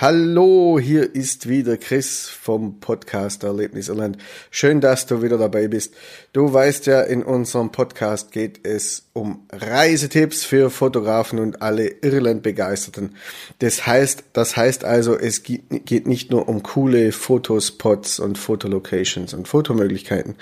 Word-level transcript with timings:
Hallo, 0.00 0.80
hier 0.80 1.14
ist 1.14 1.46
wieder 1.46 1.76
Chris 1.76 2.26
vom 2.26 2.80
Podcast 2.80 3.44
Erlebnis 3.44 3.90
Irland. 3.90 4.16
Schön, 4.50 4.80
dass 4.80 5.04
du 5.04 5.20
wieder 5.20 5.36
dabei 5.36 5.68
bist. 5.68 5.92
Du 6.32 6.50
weißt 6.50 6.86
ja, 6.86 7.02
in 7.02 7.22
unserem 7.22 7.70
Podcast 7.70 8.32
geht 8.32 8.66
es 8.66 9.10
um 9.12 9.46
Reisetipps 9.52 10.42
für 10.42 10.70
Fotografen 10.70 11.38
und 11.38 11.60
alle 11.60 11.86
Irland-Begeisterten. 11.86 13.14
Das 13.58 13.86
heißt, 13.86 14.24
das 14.32 14.56
heißt 14.56 14.84
also, 14.84 15.18
es 15.18 15.42
geht 15.42 16.06
nicht 16.06 16.30
nur 16.30 16.48
um 16.48 16.62
coole 16.62 17.12
Fotospots 17.12 18.20
und 18.20 18.38
Fotolocations 18.38 19.34
und 19.34 19.48
Fotomöglichkeiten, 19.48 20.36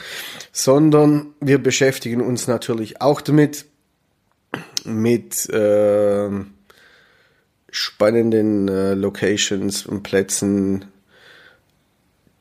sondern 0.53 1.35
wir 1.41 1.61
beschäftigen 1.61 2.21
uns 2.21 2.47
natürlich 2.47 3.01
auch 3.01 3.21
damit, 3.21 3.65
mit, 4.85 5.51
äh, 5.51 6.31
spannenden 7.79 8.69
äh, 8.69 8.95
Locations 8.95 9.87
und 9.87 10.03
Plätzen, 10.03 10.87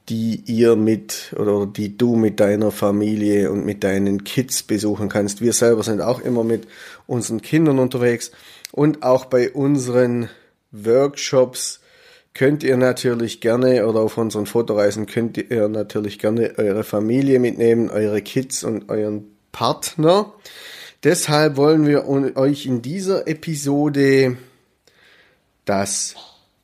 die 0.09 0.41
ihr 0.47 0.75
mit 0.75 1.35
oder 1.37 1.67
die 1.67 1.97
du 1.97 2.15
mit 2.15 2.39
deiner 2.39 2.71
Familie 2.71 3.51
und 3.51 3.65
mit 3.65 3.83
deinen 3.83 4.23
Kids 4.23 4.63
besuchen 4.63 5.09
kannst. 5.09 5.41
Wir 5.41 5.53
selber 5.53 5.83
sind 5.83 6.01
auch 6.01 6.21
immer 6.21 6.43
mit 6.43 6.67
unseren 7.05 7.41
Kindern 7.41 7.77
unterwegs 7.77 8.31
und 8.71 9.03
auch 9.03 9.25
bei 9.25 9.51
unseren 9.51 10.29
Workshops 10.71 11.81
könnt 12.33 12.63
ihr 12.63 12.77
natürlich 12.77 13.39
gerne 13.39 13.85
oder 13.85 13.99
auf 13.99 14.17
unseren 14.17 14.47
Fotoreisen 14.47 15.05
könnt 15.05 15.37
ihr 15.37 15.67
natürlich 15.67 16.19
gerne 16.19 16.53
eure 16.57 16.83
Familie 16.83 17.39
mitnehmen, 17.39 17.89
eure 17.89 18.21
Kids 18.21 18.63
und 18.63 18.89
euren 18.89 19.25
Partner. 19.51 20.33
Deshalb 21.03 21.57
wollen 21.57 21.85
wir 21.85 22.07
euch 22.07 22.65
in 22.65 22.81
dieser 22.81 23.27
Episode 23.27 24.37
das 25.67 26.15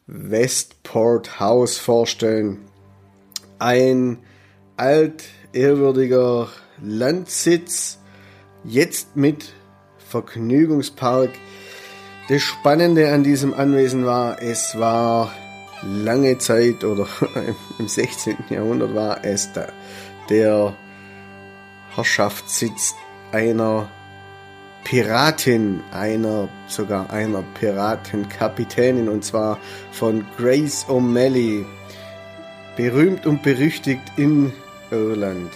Westport 0.08 1.40
House 1.40 1.78
vorstellen. 1.78 2.60
Ein 3.60 4.18
altehrwürdiger 4.78 6.48
Landsitz, 6.82 8.00
jetzt 8.64 9.16
mit 9.16 9.54
Vergnügungspark. 10.10 11.30
Das 12.30 12.42
Spannende 12.42 13.12
an 13.14 13.24
diesem 13.24 13.54
Anwesen 13.54 14.06
war, 14.06 14.42
es 14.42 14.80
war 14.80 15.32
lange 15.84 16.38
Zeit 16.38 16.84
oder 16.84 17.08
im 17.80 17.88
16. 17.88 18.38
Jahrhundert 18.50 18.96
war 18.96 19.24
es 19.24 19.52
der, 19.52 19.72
der 20.30 20.74
Herrschaftssitz 21.94 22.96
einer 23.32 23.90
Piratin, 24.84 25.82
einer, 25.92 26.50
sogar 26.68 27.10
einer 27.12 27.44
Piratenkapitänin 27.60 29.08
und 29.10 29.24
zwar 29.24 29.60
von 29.92 30.26
Grace 30.38 30.86
O'Malley, 30.88 31.66
berühmt 32.76 33.26
und 33.26 33.44
berüchtigt 33.44 34.02
in 34.18 34.52
Irland. 34.92 35.52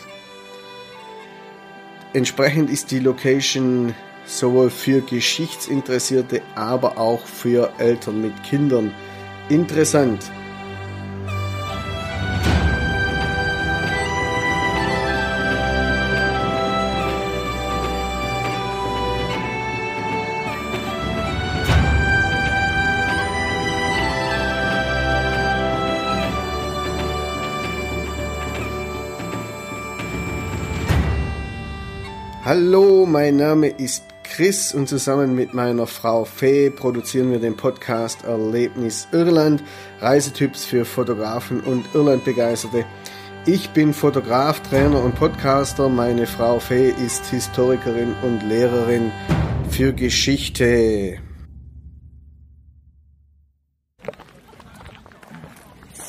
Entsprechend 2.14 2.70
ist 2.70 2.92
die 2.92 3.00
Location 3.00 3.94
sowohl 4.26 4.70
für 4.70 5.02
Geschichtsinteressierte, 5.02 6.42
aber 6.56 6.98
auch 6.98 7.26
für 7.26 7.72
Eltern 7.78 8.22
mit 8.22 8.44
Kindern 8.44 8.94
interessant. 9.50 10.32
Hallo, 32.70 33.06
mein 33.06 33.38
Name 33.38 33.70
ist 33.70 34.04
Chris 34.24 34.74
und 34.74 34.90
zusammen 34.90 35.34
mit 35.34 35.54
meiner 35.54 35.88
Frau 35.88 36.26
Fee 36.26 36.70
produzieren 36.70 37.32
wir 37.32 37.40
den 37.40 37.56
Podcast 37.56 38.26
Erlebnis 38.26 39.08
Irland, 39.14 39.64
Reisetipps 40.02 40.66
für 40.66 40.84
Fotografen 40.84 41.62
und 41.62 41.86
Irlandbegeisterte. 41.94 42.86
Ich 43.46 43.70
bin 43.70 43.94
Fotograf, 43.94 44.60
Trainer 44.64 45.02
und 45.02 45.16
Podcaster. 45.16 45.88
Meine 45.88 46.28
Frau 46.28 46.60
Fee 46.60 46.90
ist 46.90 47.26
Historikerin 47.28 48.14
und 48.22 48.44
Lehrerin 48.44 49.14
für 49.70 49.94
Geschichte. 49.94 51.20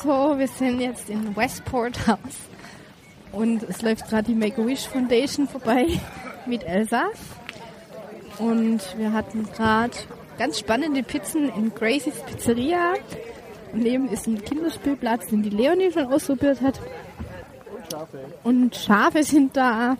So, 0.03 0.37
wir 0.37 0.47
sind 0.49 0.81
jetzt 0.81 1.09
in 1.09 1.33
Westport 1.37 2.05
House 2.05 2.49
und 3.31 3.63
es 3.63 3.81
läuft 3.81 4.09
gerade 4.09 4.23
die 4.23 4.35
Make-A-Wish 4.35 4.89
Foundation 4.89 5.47
vorbei 5.47 5.85
mit 6.49 6.63
Elsa. 6.63 7.03
Und 8.39 8.79
wir 8.97 9.13
hatten 9.13 9.47
gerade 9.55 9.93
ganz 10.37 10.59
spannende 10.59 11.03
Pizzen 11.03 11.49
in 11.49 11.73
Gracie's 11.73 12.19
Pizzeria. 12.25 12.93
Neben 13.73 14.09
ist 14.09 14.27
ein 14.27 14.43
Kinderspielplatz, 14.43 15.27
den 15.27 15.43
die 15.43 15.49
Leonie 15.49 15.91
schon 15.91 16.11
ausprobiert 16.11 16.61
hat. 16.61 16.79
Und 17.71 17.91
Schafe. 17.91 18.19
Und 18.43 18.75
Schafe 18.75 19.23
sind 19.23 19.55
da. 19.55 19.97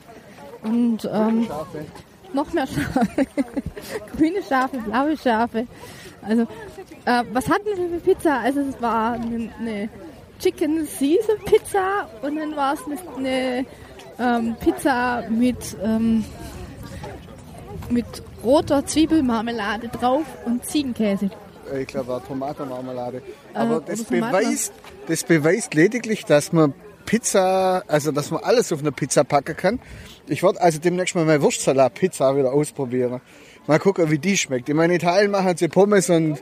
Und 0.63 1.05
ähm, 1.11 1.45
Schafe. 1.47 1.85
noch 2.33 2.51
mehr 2.53 2.67
Schafe. 2.67 3.25
Grüne 4.17 4.41
Schafe, 4.41 4.77
blaue 4.79 5.17
Schafe. 5.17 5.67
Also, 6.21 6.43
äh, 7.05 7.23
was 7.31 7.49
hatten 7.49 7.65
wir 7.65 7.75
für 7.75 7.99
Pizza? 7.99 8.39
Also 8.39 8.61
es 8.61 8.81
war 8.81 9.13
eine, 9.13 9.51
eine 9.59 9.89
Chicken 10.39 10.88
Caesar 10.88 11.35
Pizza 11.45 12.09
und 12.21 12.38
dann 12.38 12.55
war 12.55 12.73
es 12.73 12.79
eine, 12.85 12.97
eine 13.17 13.65
ähm, 14.19 14.56
Pizza 14.59 15.24
mit, 15.30 15.78
ähm, 15.84 16.25
mit 17.90 18.06
roter 18.44 18.85
Zwiebelmarmelade 18.85 19.90
drauf 19.90 20.25
und 20.46 20.66
Ziegenkäse. 20.66 21.30
Ich 21.80 21.88
glaube 21.88 22.16
auch 22.16 22.24
Tomatenmarmelade. 22.24 23.18
Äh, 23.18 23.22
Aber 23.57 23.78
äh, 23.78 23.81
das, 23.85 24.03
beweist, 24.03 24.74
das 25.07 25.24
beweist 25.24 25.74
lediglich, 25.74 26.25
dass 26.25 26.52
man 26.52 26.74
Pizza, 27.06 27.84
also 27.88 28.12
dass 28.12 28.31
man 28.31 28.44
alles 28.44 28.72
auf 28.72 28.80
eine 28.80 28.91
Pizza 28.91 29.24
packen 29.24 29.56
kann. 29.56 29.80
Ich 30.28 30.44
werde 30.44 30.62
also 30.62 30.80
demnächst 30.80 31.16
mal 31.16 31.25
meine 31.25 31.41
Wurstsalat-Pizza 31.41 32.36
wieder 32.36 32.53
ausprobieren. 32.53 33.22
Mal 33.68 33.80
gucken, 33.80 34.09
wie 34.12 34.19
die 34.19 34.38
schmeckt. 34.38 34.69
In 34.69 34.78
meinen 34.78 34.94
Italien 34.94 35.31
machen 35.31 35.57
sie 35.57 35.68
Pommes 35.68 36.09
und, 36.09 36.40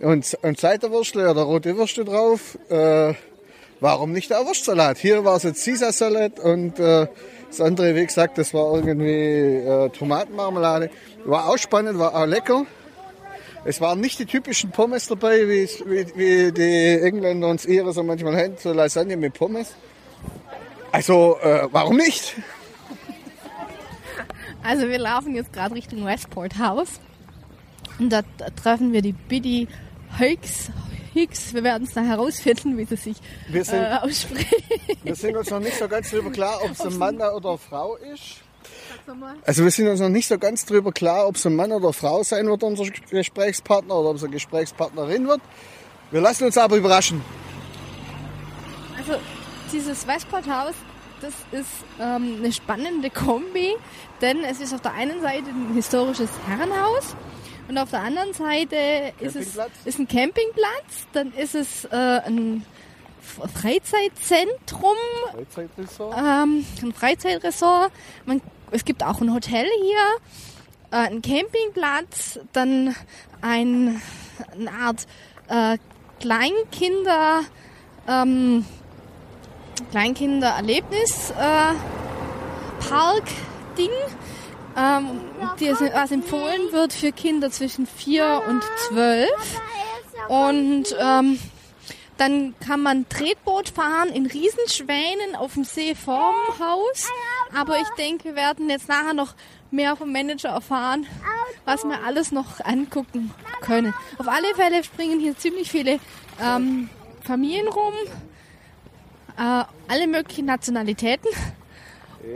und, 0.00 0.38
und 0.42 0.60
Seiterwürstle 0.60 1.30
oder 1.30 1.42
rote 1.42 1.76
Würste 1.76 2.04
drauf. 2.04 2.58
Äh, 2.68 3.14
warum 3.82 4.12
nicht 4.12 4.30
der 4.30 4.46
Wurstsalat? 4.46 4.96
Hier 4.98 5.24
war 5.24 5.36
es 5.36 5.42
jetzt 5.42 5.64
Caesar 5.64 5.92
Salad 5.92 6.38
und 6.38 6.78
äh, 6.78 7.08
das 7.48 7.60
andere, 7.60 7.94
wie 7.94 8.06
gesagt, 8.06 8.38
das 8.38 8.54
war 8.54 8.74
irgendwie 8.74 9.58
äh, 9.58 9.90
Tomatenmarmelade. 9.90 10.88
War 11.24 11.48
auch 11.48 11.58
spannend, 11.58 11.98
war 11.98 12.14
auch 12.14 12.26
lecker. 12.26 12.64
Es 13.64 13.80
waren 13.80 14.00
nicht 14.00 14.18
die 14.18 14.26
typischen 14.26 14.70
Pommes 14.70 15.08
dabei, 15.08 15.48
wie, 15.48 15.68
wie, 16.16 16.52
die 16.52 17.00
Engländer 17.02 17.48
uns 17.48 17.66
ihre 17.66 17.92
so 17.92 18.02
manchmal 18.02 18.36
haben, 18.36 18.54
so 18.56 18.72
Lasagne 18.72 19.16
mit 19.16 19.34
Pommes. 19.34 19.74
Also, 20.92 21.38
äh, 21.42 21.68
warum 21.70 21.96
nicht? 21.96 22.36
Also 24.64 24.88
wir 24.88 24.98
laufen 24.98 25.34
jetzt 25.34 25.52
gerade 25.52 25.74
Richtung 25.74 26.04
Westport 26.04 26.56
House 26.58 27.00
und 27.98 28.10
da, 28.10 28.22
treffen 28.62 28.92
wir 28.92 29.02
die 29.02 29.12
Biddy 29.12 29.66
Hikes, 30.18 30.70
Hicks. 31.12 31.54
Wir 31.54 31.62
werden 31.62 31.84
es 31.84 31.94
dann 31.94 32.06
herausfinden, 32.06 32.76
wie 32.78 32.84
sie 32.84 32.96
sich 32.96 33.16
sind, 33.50 33.74
äh, 33.74 33.98
ausspricht. 34.00 34.54
Wir 35.02 35.14
sind 35.14 35.36
uns 35.36 35.50
noch 35.50 35.60
nicht 35.60 35.78
so 35.78 35.88
ganz 35.88 36.10
darüber 36.10 36.30
klar, 36.30 36.60
ob 36.62 36.70
es 36.70 36.80
ein 36.80 36.96
Mann 36.98 37.16
oder 37.16 37.50
eine 37.50 37.58
Frau 37.58 37.96
ist. 37.96 38.42
Also 39.44 39.64
wir 39.64 39.70
sind 39.70 39.88
uns 39.88 40.00
noch 40.00 40.08
nicht 40.08 40.28
so 40.28 40.38
ganz 40.38 40.64
darüber 40.64 40.92
klar, 40.92 41.26
ob 41.26 41.36
es 41.36 41.46
ein 41.46 41.56
Mann 41.56 41.72
oder 41.72 41.86
eine 41.86 41.92
Frau 41.92 42.22
sein 42.22 42.46
wird, 42.46 42.62
unser 42.62 42.84
Gesprächspartner, 43.10 43.94
oder 43.94 44.10
ob 44.10 44.16
es 44.16 44.22
eine 44.22 44.32
Gesprächspartnerin 44.32 45.26
wird. 45.26 45.40
Wir 46.10 46.20
lassen 46.20 46.44
uns 46.44 46.56
aber 46.56 46.76
überraschen. 46.76 47.22
Also 48.96 49.20
dieses 49.72 50.06
Westport 50.06 50.48
House, 50.48 50.74
das 51.20 51.32
ist 51.50 51.70
ähm, 52.00 52.36
eine 52.38 52.52
spannende 52.52 53.10
Kombi, 53.10 53.74
denn 54.20 54.44
es 54.44 54.60
ist 54.60 54.72
auf 54.72 54.80
der 54.80 54.94
einen 54.94 55.20
Seite 55.20 55.50
ein 55.50 55.74
historisches 55.74 56.30
Herrenhaus 56.46 57.16
und 57.72 57.78
auf 57.78 57.88
der 57.88 58.02
anderen 58.02 58.34
Seite 58.34 58.76
ist 59.18 59.34
es 59.34 59.58
ist 59.86 59.98
ein 59.98 60.06
Campingplatz, 60.06 61.06
dann 61.14 61.32
ist 61.32 61.54
es 61.54 61.86
äh, 61.86 61.96
ein 62.26 62.66
Freizeitzentrum, 63.22 64.94
Freizeitresort. 65.32 66.18
Ähm, 66.18 66.66
ein 66.82 66.92
Freizeitresort. 66.92 67.90
Man, 68.26 68.42
es 68.72 68.84
gibt 68.84 69.02
auch 69.02 69.22
ein 69.22 69.32
Hotel 69.32 69.64
hier, 69.80 69.96
äh, 70.90 71.08
ein 71.08 71.22
Campingplatz, 71.22 72.40
dann 72.52 72.94
ein, 73.40 74.02
eine 74.52 74.70
Art 74.70 75.06
äh, 75.48 75.78
Kleinkinder 76.20 77.40
ähm, 78.06 78.66
Kleinkindererlebnis 79.92 81.30
äh, 81.30 81.72
ähm, 84.76 85.20
die, 85.60 85.70
was 85.70 86.10
empfohlen 86.10 86.72
wird 86.72 86.92
für 86.92 87.12
Kinder 87.12 87.50
zwischen 87.50 87.86
4 87.86 88.42
und 88.48 88.62
12. 88.88 89.28
Und 90.28 90.96
ähm, 90.98 91.38
Dann 92.18 92.54
kann 92.64 92.82
man 92.82 93.08
Tretboot 93.08 93.70
fahren 93.70 94.08
in 94.10 94.26
Riesenschwänen 94.26 95.34
auf 95.34 95.54
dem 95.54 95.64
See 95.64 95.94
vorm 95.94 96.36
Haus. 96.60 97.08
Aber 97.58 97.78
ich 97.78 97.88
denke, 97.98 98.24
wir 98.26 98.34
werden 98.36 98.70
jetzt 98.70 98.88
nachher 98.88 99.14
noch 99.14 99.34
mehr 99.70 99.96
vom 99.96 100.12
Manager 100.12 100.50
erfahren, 100.50 101.06
was 101.64 101.82
wir 101.84 102.04
alles 102.04 102.30
noch 102.30 102.60
angucken 102.64 103.32
können. 103.62 103.94
Auf 104.18 104.28
alle 104.28 104.54
Fälle 104.54 104.84
springen 104.84 105.18
hier 105.18 105.36
ziemlich 105.36 105.70
viele 105.70 105.98
ähm, 106.40 106.90
Familien 107.24 107.66
rum, 107.68 107.94
äh, 109.38 109.64
alle 109.88 110.06
möglichen 110.06 110.46
Nationalitäten. 110.46 111.30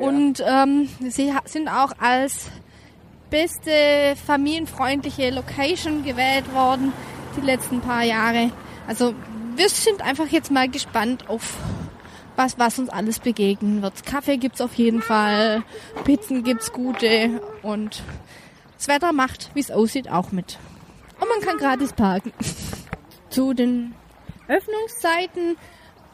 Und 0.00 0.42
ähm, 0.44 0.88
sie 1.00 1.32
sind 1.44 1.68
auch 1.68 1.92
als 1.98 2.50
beste 3.30 4.16
familienfreundliche 4.26 5.30
Location 5.30 6.04
gewählt 6.04 6.52
worden 6.52 6.92
die 7.36 7.40
letzten 7.40 7.80
paar 7.80 8.02
Jahre. 8.02 8.50
Also 8.86 9.14
wir 9.56 9.68
sind 9.68 10.02
einfach 10.02 10.28
jetzt 10.28 10.50
mal 10.50 10.68
gespannt 10.68 11.28
auf 11.28 11.56
was, 12.36 12.58
was 12.58 12.78
uns 12.78 12.90
alles 12.90 13.18
begegnen 13.18 13.82
wird. 13.82 14.04
Kaffee 14.04 14.36
gibt's 14.36 14.60
auf 14.60 14.74
jeden 14.74 15.00
Fall, 15.00 15.62
Pizzen 16.04 16.44
gibt's 16.44 16.72
gute 16.72 17.40
und 17.62 18.02
das 18.76 18.88
Wetter 18.88 19.12
macht, 19.12 19.50
wie 19.54 19.60
es 19.60 19.70
aussieht, 19.70 20.10
auch 20.10 20.32
mit. 20.32 20.58
Und 21.18 21.28
man 21.28 21.40
kann 21.40 21.56
gratis 21.56 21.94
parken. 21.94 22.32
Zu 23.30 23.54
den 23.54 23.94
Öffnungszeiten. 24.48 25.56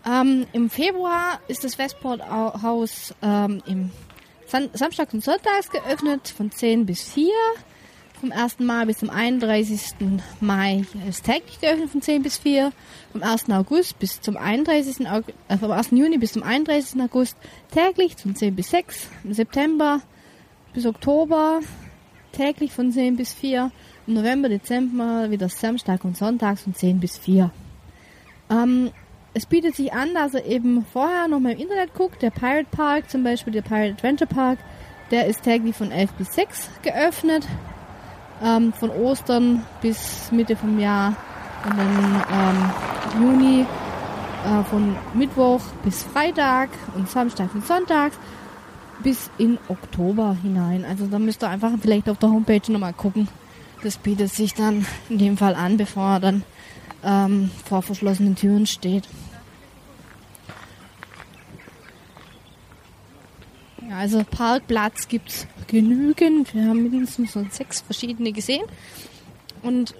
Ähm, 0.04 0.46
Im 0.52 0.68
Februar 0.68 1.38
ist 1.48 1.62
das 1.64 1.78
Westport 1.78 2.22
Haus 2.28 3.14
ähm, 3.22 3.62
im 3.66 3.90
San 4.46 4.68
Samstag 4.72 5.14
und 5.14 5.22
Sonntags 5.22 5.70
geöffnet 5.70 6.28
von 6.28 6.50
10 6.50 6.86
bis 6.86 7.02
4. 7.04 7.30
Vom 8.20 8.32
1. 8.32 8.58
Mai 8.60 8.84
bis 8.84 8.98
zum 8.98 9.10
31. 9.10 9.94
Mai 10.40 10.84
ist 11.08 11.24
täglich 11.24 11.60
geöffnet 11.60 11.90
von 11.90 12.02
10 12.02 12.22
bis 12.22 12.38
4. 12.38 12.72
Vom 13.12 13.22
1. 13.22 13.50
August 13.50 13.98
bis 13.98 14.20
zum 14.20 14.36
31. 14.36 15.08
August, 15.08 15.34
äh, 15.48 15.56
vom 15.56 15.70
1. 15.70 15.90
Juni 15.92 16.18
bis 16.18 16.32
zum 16.32 16.42
31. 16.42 17.00
August 17.00 17.36
täglich 17.70 18.16
von 18.16 18.34
10 18.34 18.56
bis 18.56 18.70
6. 18.70 19.08
Im 19.22 19.34
September 19.34 20.00
bis 20.74 20.84
Oktober 20.84 21.60
täglich 22.32 22.72
von 22.72 22.90
10 22.90 23.16
bis 23.16 23.32
4. 23.34 23.70
Im 24.08 24.14
November, 24.14 24.48
Dezember 24.48 25.30
wieder 25.30 25.48
Samstag 25.48 26.04
und 26.04 26.16
Sonntags 26.16 26.62
von 26.62 26.74
10 26.74 26.98
bis 26.98 27.18
4. 27.18 27.50
Ähm, 28.50 28.90
es 29.34 29.46
bietet 29.46 29.76
sich 29.76 29.92
an, 29.92 30.14
dass 30.14 30.34
er 30.34 30.44
eben 30.44 30.84
vorher 30.92 31.28
noch 31.28 31.40
mal 31.40 31.52
im 31.52 31.58
Internet 31.58 31.94
guckt. 31.94 32.22
Der 32.22 32.30
Pirate 32.30 32.66
Park, 32.70 33.10
zum 33.10 33.24
Beispiel 33.24 33.52
der 33.52 33.62
Pirate 33.62 33.92
Adventure 33.92 34.28
Park, 34.28 34.58
der 35.10 35.26
ist 35.26 35.42
täglich 35.42 35.76
von 35.76 35.90
11 35.90 36.12
bis 36.12 36.34
6 36.34 36.70
geöffnet. 36.82 37.46
Ähm, 38.42 38.72
von 38.72 38.90
Ostern 38.90 39.64
bis 39.80 40.30
Mitte 40.32 40.56
vom 40.56 40.78
Jahr. 40.78 41.14
Und 41.64 41.78
dann 41.78 42.24
ähm, 42.32 43.22
Juni 43.22 43.66
äh, 44.44 44.64
von 44.64 44.96
Mittwoch 45.14 45.60
bis 45.84 46.02
Freitag 46.02 46.70
und 46.96 47.08
Samstag 47.08 47.54
und 47.54 47.64
Sonntag 47.64 48.12
bis 49.02 49.30
in 49.38 49.58
Oktober 49.68 50.36
hinein. 50.42 50.84
Also 50.84 51.06
da 51.06 51.18
müsst 51.18 51.42
ihr 51.42 51.48
einfach 51.48 51.70
vielleicht 51.80 52.08
auf 52.08 52.18
der 52.18 52.30
Homepage 52.30 52.70
nochmal 52.70 52.92
gucken. 52.92 53.28
Das 53.82 53.96
bietet 53.96 54.32
sich 54.32 54.54
dann 54.54 54.86
in 55.08 55.18
dem 55.18 55.36
Fall 55.36 55.54
an, 55.54 55.76
bevor 55.76 56.14
er 56.14 56.20
dann 56.20 56.44
ähm, 57.04 57.50
vor 57.64 57.82
verschlossenen 57.82 58.36
Türen 58.36 58.66
steht. 58.66 59.04
Ja, 63.88 63.98
also 63.98 64.22
Parkplatz 64.24 65.08
gibt 65.08 65.28
es 65.28 65.46
genügend. 65.66 66.54
Wir 66.54 66.68
haben 66.68 66.82
mindestens 66.82 67.32
so 67.32 67.44
sechs 67.50 67.80
verschiedene 67.80 68.32
gesehen. 68.32 68.64
Und 69.62 69.94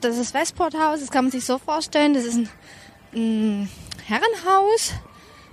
das 0.00 0.18
ist 0.18 0.34
Westporthaus, 0.34 1.00
das 1.00 1.10
kann 1.10 1.24
man 1.24 1.32
sich 1.32 1.44
so 1.44 1.58
vorstellen. 1.58 2.14
Das 2.14 2.24
ist 2.24 2.36
ein, 2.36 2.48
ein 3.14 3.68
Herrenhaus, 4.06 4.92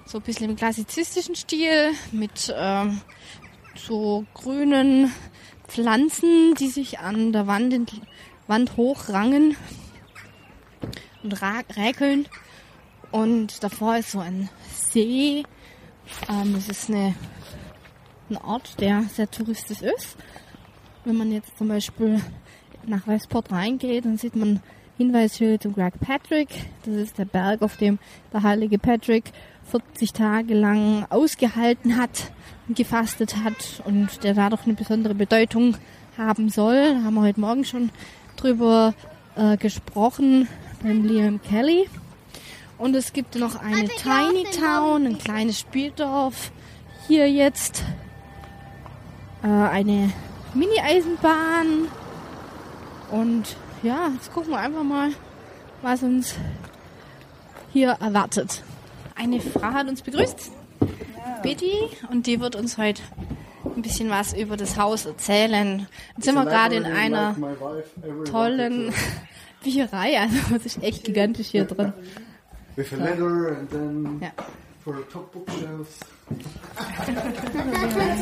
so 0.05 0.19
ein 0.19 0.23
bisschen 0.23 0.49
im 0.49 0.55
klassizistischen 0.55 1.35
Stil, 1.35 1.91
mit 2.11 2.53
ähm, 2.55 3.01
so 3.75 4.25
grünen 4.33 5.11
Pflanzen, 5.67 6.53
die 6.55 6.69
sich 6.69 6.99
an 6.99 7.31
der 7.31 7.47
Wand, 7.47 7.93
Wand 8.47 8.77
hochrangen 8.77 9.55
und 11.25 11.41
räkeln. 11.77 12.27
Und 13.11 13.63
davor 13.63 13.97
ist 13.97 14.11
so 14.11 14.19
ein 14.19 14.49
See. 14.71 15.43
Ähm, 16.29 16.53
das 16.53 16.69
ist 16.69 16.89
eine, 16.89 17.15
ein 18.29 18.37
Ort, 18.37 18.79
der 18.79 19.03
sehr 19.03 19.29
touristisch 19.29 19.81
ist. 19.81 20.17
Wenn 21.03 21.17
man 21.17 21.31
jetzt 21.31 21.57
zum 21.57 21.67
Beispiel 21.67 22.21
nach 22.85 23.07
Westport 23.07 23.51
reingeht, 23.51 24.05
dann 24.05 24.17
sieht 24.17 24.35
man 24.35 24.61
Hinweisschilder 24.97 25.59
zum 25.59 25.73
Greg 25.73 25.99
Patrick. 25.99 26.49
Das 26.85 26.95
ist 26.95 27.17
der 27.17 27.25
Berg, 27.25 27.61
auf 27.61 27.77
dem 27.77 27.99
der 28.31 28.43
heilige 28.43 28.79
Patrick 28.79 29.31
40 29.65 30.13
Tage 30.13 30.53
lang 30.53 31.05
ausgehalten 31.09 31.97
hat 31.97 32.31
und 32.67 32.77
gefastet 32.77 33.43
hat 33.43 33.81
und 33.85 34.23
der 34.23 34.33
dadurch 34.33 34.65
eine 34.65 34.73
besondere 34.73 35.15
Bedeutung 35.15 35.75
haben 36.17 36.49
soll. 36.49 36.93
Da 36.93 37.03
haben 37.03 37.15
wir 37.15 37.21
heute 37.21 37.41
Morgen 37.41 37.65
schon 37.65 37.89
drüber 38.37 38.93
äh, 39.35 39.57
gesprochen 39.57 40.47
beim 40.85 41.03
Liam 41.03 41.41
Kelly. 41.41 41.89
Und 42.77 42.95
es 42.95 43.11
gibt 43.11 43.35
noch 43.35 43.59
eine 43.59 43.87
Tiny 43.87 44.43
Town, 44.51 45.07
ein 45.07 45.17
kleines 45.17 45.59
Spieldorf. 45.59 46.51
Hier 47.07 47.29
jetzt 47.29 47.83
äh, 49.43 49.47
eine 49.47 50.11
Mini-Eisenbahn. 50.53 51.87
Und 53.09 53.55
ja, 53.81 54.09
jetzt 54.13 54.31
gucken 54.31 54.51
wir 54.51 54.59
einfach 54.59 54.83
mal, 54.83 55.09
was 55.81 56.03
uns 56.03 56.35
hier 57.73 57.97
erwartet. 57.99 58.63
Eine 59.15 59.41
Frau 59.41 59.71
hat 59.71 59.87
uns 59.87 60.03
begrüßt, 60.03 60.51
Betty, 61.41 61.73
und 62.11 62.27
die 62.27 62.39
wird 62.39 62.55
uns 62.55 62.77
heute 62.77 63.01
ein 63.75 63.81
bisschen 63.81 64.09
was 64.09 64.33
über 64.33 64.55
das 64.55 64.77
Haus 64.77 65.05
erzählen. 65.05 65.87
Jetzt 66.15 66.25
sind 66.25 66.35
wir 66.35 66.45
gerade 66.45 66.75
in 66.75 66.85
einer 66.85 67.35
tollen 68.29 68.93
Bücherei, 69.65 70.19
also 70.21 70.55
es 70.55 70.65
ist 70.65 70.83
echt 70.83 71.03
gigantisch 71.03 71.47
hier 71.47 71.65
drin. 71.65 71.91
With 72.75 72.93
a 72.93 72.97
ladder 72.97 73.57
and 73.57 73.69
then 73.69 74.19
ja. 74.21 74.31
for 74.83 75.01
top 75.09 75.31
bookshelves. 75.33 75.99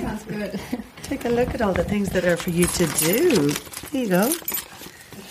Sounds 0.04 0.24
good. 0.26 0.60
Take 1.04 1.26
a 1.26 1.30
look 1.30 1.54
at 1.54 1.62
all 1.62 1.74
the 1.74 1.84
things 1.84 2.10
that 2.12 2.24
are 2.24 2.38
for 2.38 2.52
you 2.52 2.68
to 2.68 2.86
do. 2.86 3.52
There 3.92 4.04
you 4.04 4.10
go. 4.10 4.32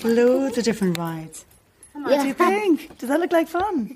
Loads 0.04 0.58
of 0.58 0.64
different 0.64 0.98
rides. 0.98 1.46
What 1.94 2.20
do 2.20 2.26
you 2.26 2.34
think? 2.34 2.98
Does 2.98 3.08
that 3.08 3.20
look 3.20 3.32
like 3.32 3.48
fun? 3.48 3.86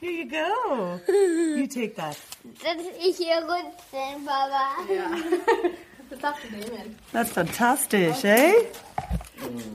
Here 0.00 0.10
you 0.10 0.30
go. 0.30 1.00
You 1.08 1.66
take 1.66 1.96
that. 1.96 2.16
Dass 2.62 2.76
ich 2.98 3.16
hier 3.16 3.42
rutschen, 3.42 4.24
Papa. 4.24 4.76
Ja. 4.88 5.10
Das 6.10 6.18
darfst 6.18 6.42
du 6.42 6.48
nehmen. 6.56 6.96
That's 7.12 7.30
fantastic, 7.30 8.24
eh? 8.24 8.52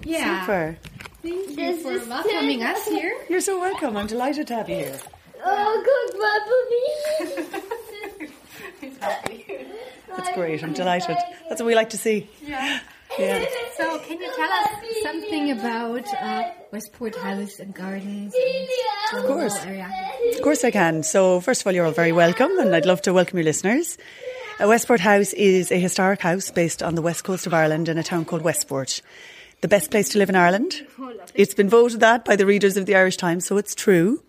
Yeah. 0.03 0.41
Super. 0.41 0.77
Thank 1.21 1.49
you 1.49 1.55
this 1.55 1.81
for 1.81 1.97
welcoming 2.09 2.63
us 2.63 2.85
here. 2.87 3.15
You're 3.29 3.41
so 3.41 3.59
welcome. 3.59 3.97
I'm 3.97 4.07
delighted 4.07 4.47
to 4.47 4.55
have 4.55 4.69
you 4.69 4.75
here. 4.75 4.99
Oh, 5.43 5.83
guck 5.85 6.19
mal, 6.19 6.39
That's 10.17 10.31
great. 10.33 10.63
I'm 10.63 10.73
delighted. 10.73 11.17
That's 11.49 11.61
what 11.61 11.67
we 11.67 11.75
like 11.75 11.89
to 11.91 11.97
see. 11.97 12.27
Yeah. 12.45 12.79
Yeah. 13.19 13.45
So, 13.77 13.99
can 13.99 14.17
you 14.21 14.31
tell 14.37 14.49
us 14.49 14.69
something 15.03 15.51
about 15.51 16.07
uh, 16.21 16.43
Westport 16.71 17.13
House 17.17 17.59
and 17.59 17.73
Gardens? 17.75 18.33
And 19.11 19.19
of 19.19 19.25
course. 19.27 19.65
Area? 19.65 19.91
Of 20.33 20.41
course, 20.41 20.63
I 20.63 20.71
can. 20.71 21.03
So, 21.03 21.41
first 21.41 21.59
of 21.61 21.67
all, 21.67 21.73
you're 21.73 21.85
all 21.85 21.91
very 21.91 22.13
welcome, 22.13 22.57
and 22.57 22.73
I'd 22.73 22.85
love 22.85 23.01
to 23.01 23.11
welcome 23.13 23.37
your 23.37 23.43
listeners. 23.43 23.97
Uh, 24.61 24.67
Westport 24.69 25.01
House 25.01 25.33
is 25.33 25.73
a 25.73 25.77
historic 25.77 26.21
house 26.21 26.51
based 26.51 26.81
on 26.81 26.95
the 26.95 27.01
west 27.01 27.25
coast 27.25 27.45
of 27.45 27.53
Ireland 27.53 27.89
in 27.89 27.97
a 27.97 28.03
town 28.03 28.23
called 28.23 28.43
Westport. 28.43 29.01
The 29.65 29.69
best 29.69 29.89
place 29.89 30.09
to 30.09 30.19
live 30.19 30.29
in 30.29 30.35
Ireland. 30.35 30.85
Oh, 30.99 31.11
it's 31.33 31.55
been 31.55 31.69
voted 31.69 32.01
that 32.01 32.23
by 32.23 32.35
the 32.35 32.45
readers 32.45 32.77
of 32.77 32.85
the 32.85 32.95
Irish 32.95 33.17
Times, 33.17 33.47
so 33.47 33.57
it's 33.57 33.73
true. 33.73 34.21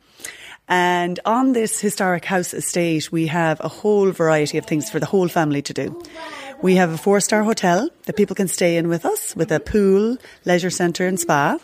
And 0.66 1.20
on 1.26 1.52
this 1.52 1.78
historic 1.78 2.24
house 2.24 2.54
estate, 2.54 3.12
we 3.12 3.26
have 3.26 3.60
a 3.60 3.68
whole 3.68 4.12
variety 4.12 4.56
of 4.56 4.64
things 4.64 4.88
for 4.88 4.98
the 4.98 5.04
whole 5.04 5.28
family 5.28 5.60
to 5.60 5.74
do. 5.74 5.94
Oh, 5.94 6.58
we 6.62 6.76
have 6.76 6.90
a 6.90 6.96
four 6.96 7.20
star 7.20 7.42
hotel 7.42 7.90
that 8.06 8.16
people 8.16 8.34
can 8.34 8.48
stay 8.48 8.78
in 8.78 8.88
with 8.88 9.04
us 9.04 9.36
with 9.36 9.52
a 9.52 9.60
pool, 9.60 10.16
leisure 10.46 10.70
centre 10.70 11.06
and 11.06 11.20
spa. 11.20 11.58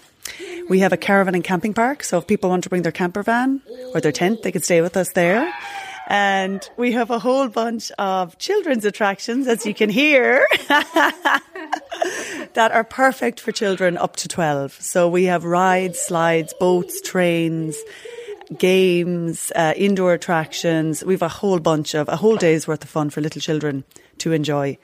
We 0.68 0.80
have 0.80 0.92
a 0.92 0.98
caravan 0.98 1.34
and 1.34 1.42
camping 1.42 1.72
park. 1.72 2.02
So 2.04 2.18
if 2.18 2.26
people 2.26 2.50
want 2.50 2.64
to 2.64 2.68
bring 2.68 2.82
their 2.82 2.92
camper 2.92 3.22
van 3.22 3.62
or 3.94 4.02
their 4.02 4.12
tent, 4.12 4.42
they 4.42 4.52
can 4.52 4.60
stay 4.60 4.82
with 4.82 4.98
us 4.98 5.12
there. 5.12 5.50
And 6.12 6.68
we 6.76 6.92
have 6.92 7.08
a 7.08 7.18
whole 7.18 7.48
bunch 7.48 7.90
of 7.92 8.36
children's 8.36 8.84
attractions, 8.84 9.46
as 9.46 9.64
you 9.64 9.72
can 9.72 9.88
hear, 9.88 10.46
that 10.68 11.40
are 12.70 12.84
perfect 12.84 13.40
for 13.40 13.50
children 13.50 13.96
up 13.96 14.16
to 14.16 14.28
12. 14.28 14.72
So 14.82 15.08
we 15.08 15.24
have 15.24 15.42
rides, 15.42 15.98
slides, 15.98 16.52
boats, 16.60 17.00
trains, 17.00 17.78
games, 18.58 19.52
uh, 19.56 19.72
indoor 19.74 20.12
attractions. 20.12 21.02
We've 21.02 21.22
a 21.22 21.28
whole 21.28 21.60
bunch 21.60 21.94
of, 21.94 22.10
a 22.10 22.16
whole 22.16 22.36
day's 22.36 22.68
worth 22.68 22.84
of 22.84 22.90
fun 22.90 23.08
for 23.08 23.22
little 23.22 23.40
children 23.40 23.82
to 24.18 24.32
enjoy. 24.32 24.76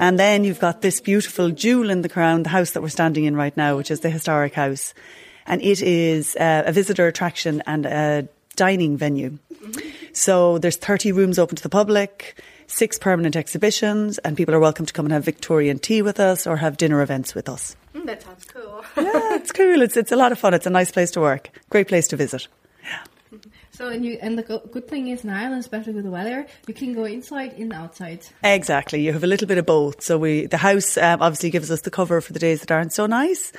And 0.00 0.18
then 0.18 0.42
you've 0.42 0.58
got 0.58 0.82
this 0.82 1.00
beautiful 1.00 1.50
jewel 1.50 1.90
in 1.90 2.02
the 2.02 2.08
crown, 2.08 2.42
the 2.42 2.48
house 2.48 2.72
that 2.72 2.82
we're 2.82 2.88
standing 2.88 3.22
in 3.22 3.36
right 3.36 3.56
now, 3.56 3.76
which 3.76 3.92
is 3.92 4.00
the 4.00 4.10
historic 4.10 4.54
house. 4.54 4.94
and 5.46 5.62
it 5.62 5.80
is 5.80 6.34
uh, 6.34 6.64
a 6.66 6.72
visitor 6.72 7.06
attraction 7.06 7.62
and 7.66 7.86
a 7.86 8.28
dining 8.56 8.96
venue. 8.96 9.38
So 10.12 10.58
there's 10.58 10.76
30 10.76 11.12
rooms 11.12 11.38
open 11.38 11.56
to 11.56 11.62
the 11.62 11.68
public, 11.68 12.42
six 12.66 12.98
permanent 12.98 13.36
exhibitions, 13.36 14.18
and 14.18 14.36
people 14.36 14.54
are 14.54 14.60
welcome 14.60 14.86
to 14.86 14.92
come 14.92 15.06
and 15.06 15.12
have 15.12 15.24
Victorian 15.24 15.78
tea 15.78 16.02
with 16.02 16.20
us 16.20 16.46
or 16.46 16.56
have 16.56 16.76
dinner 16.76 17.02
events 17.02 17.34
with 17.34 17.48
us. 17.48 17.76
Mm, 17.94 18.06
that 18.06 18.22
sounds 18.22 18.44
cool. 18.44 18.84
yeah, 18.96 19.34
it's 19.36 19.52
cool. 19.52 19.82
It's 19.82 19.96
it's 19.96 20.12
a 20.12 20.16
lot 20.16 20.32
of 20.32 20.38
fun. 20.38 20.54
It's 20.54 20.66
a 20.66 20.70
nice 20.70 20.90
place 20.90 21.10
to 21.12 21.20
work. 21.20 21.50
Great 21.70 21.88
place 21.88 22.08
to 22.08 22.16
visit. 22.16 22.48
Yeah. 22.82 23.38
So 23.70 23.88
and 23.88 24.04
you 24.04 24.18
and 24.20 24.38
the 24.38 24.42
good 24.42 24.88
thing 24.88 25.08
is 25.08 25.24
in 25.24 25.30
Ireland, 25.30 25.60
especially 25.60 25.94
with 25.94 26.04
the 26.04 26.10
weather, 26.10 26.46
you 26.66 26.74
can 26.74 26.94
go 26.94 27.04
inside 27.04 27.54
and 27.54 27.72
outside. 27.72 28.26
Exactly. 28.44 29.00
You 29.00 29.12
have 29.12 29.24
a 29.24 29.26
little 29.26 29.48
bit 29.48 29.58
of 29.58 29.66
both. 29.66 30.02
So 30.02 30.18
we 30.18 30.46
the 30.46 30.58
house 30.58 30.96
um, 30.96 31.22
obviously 31.22 31.50
gives 31.50 31.70
us 31.70 31.82
the 31.82 31.90
cover 31.90 32.20
for 32.20 32.32
the 32.32 32.38
days 32.38 32.60
that 32.60 32.70
aren't 32.70 32.92
so 32.92 33.06
nice. 33.06 33.52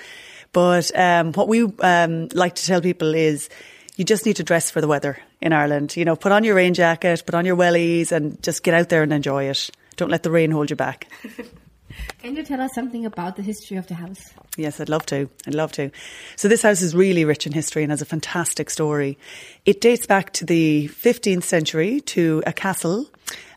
But 0.51 0.95
um, 0.97 1.33
what 1.33 1.47
we 1.47 1.63
um, 1.79 2.29
like 2.33 2.55
to 2.55 2.65
tell 2.65 2.81
people 2.81 3.15
is 3.15 3.49
you 3.95 4.05
just 4.05 4.25
need 4.25 4.35
to 4.35 4.43
dress 4.43 4.69
for 4.69 4.81
the 4.81 4.87
weather 4.87 5.17
in 5.43 5.53
Ireland. 5.53 5.95
You 5.95 6.05
know, 6.05 6.15
put 6.15 6.31
on 6.31 6.43
your 6.43 6.55
rain 6.55 6.73
jacket, 6.73 7.23
put 7.25 7.35
on 7.35 7.45
your 7.45 7.57
wellies, 7.57 8.11
and 8.11 8.41
just 8.41 8.63
get 8.63 8.73
out 8.73 8.89
there 8.89 9.03
and 9.03 9.13
enjoy 9.13 9.43
it. 9.43 9.69
Don't 9.97 10.09
let 10.09 10.23
the 10.23 10.31
rain 10.31 10.49
hold 10.49 10.69
you 10.69 10.75
back. 10.75 11.07
Can 12.19 12.35
you 12.35 12.43
tell 12.43 12.61
us 12.61 12.73
something 12.73 13.05
about 13.05 13.35
the 13.35 13.43
history 13.43 13.77
of 13.77 13.85
the 13.87 13.93
house? 13.93 14.33
Yes, 14.57 14.79
I'd 14.79 14.89
love 14.89 15.05
to. 15.07 15.29
I'd 15.45 15.53
love 15.53 15.71
to. 15.73 15.91
So 16.37 16.47
this 16.47 16.61
house 16.63 16.81
is 16.81 16.95
really 16.95 17.25
rich 17.25 17.45
in 17.45 17.51
history 17.51 17.83
and 17.83 17.91
has 17.91 18.01
a 18.01 18.05
fantastic 18.05 18.69
story. 18.69 19.17
It 19.65 19.81
dates 19.81 20.07
back 20.07 20.31
to 20.33 20.45
the 20.45 20.87
15th 20.87 21.43
century 21.43 22.01
to 22.01 22.41
a 22.47 22.53
castle 22.53 23.11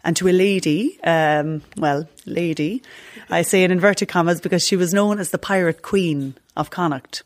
and 0.04 0.16
to 0.16 0.28
a 0.28 0.32
lady, 0.32 0.98
um, 1.02 1.62
well, 1.76 2.08
lady, 2.26 2.82
I 3.30 3.42
say 3.42 3.64
in 3.64 3.70
inverted 3.70 4.08
commas 4.08 4.40
because 4.40 4.66
she 4.66 4.76
was 4.76 4.92
known 4.92 5.18
as 5.18 5.30
the 5.30 5.38
pirate 5.38 5.82
queen 5.82 6.34
of 6.56 6.70
Connacht. 6.70 7.22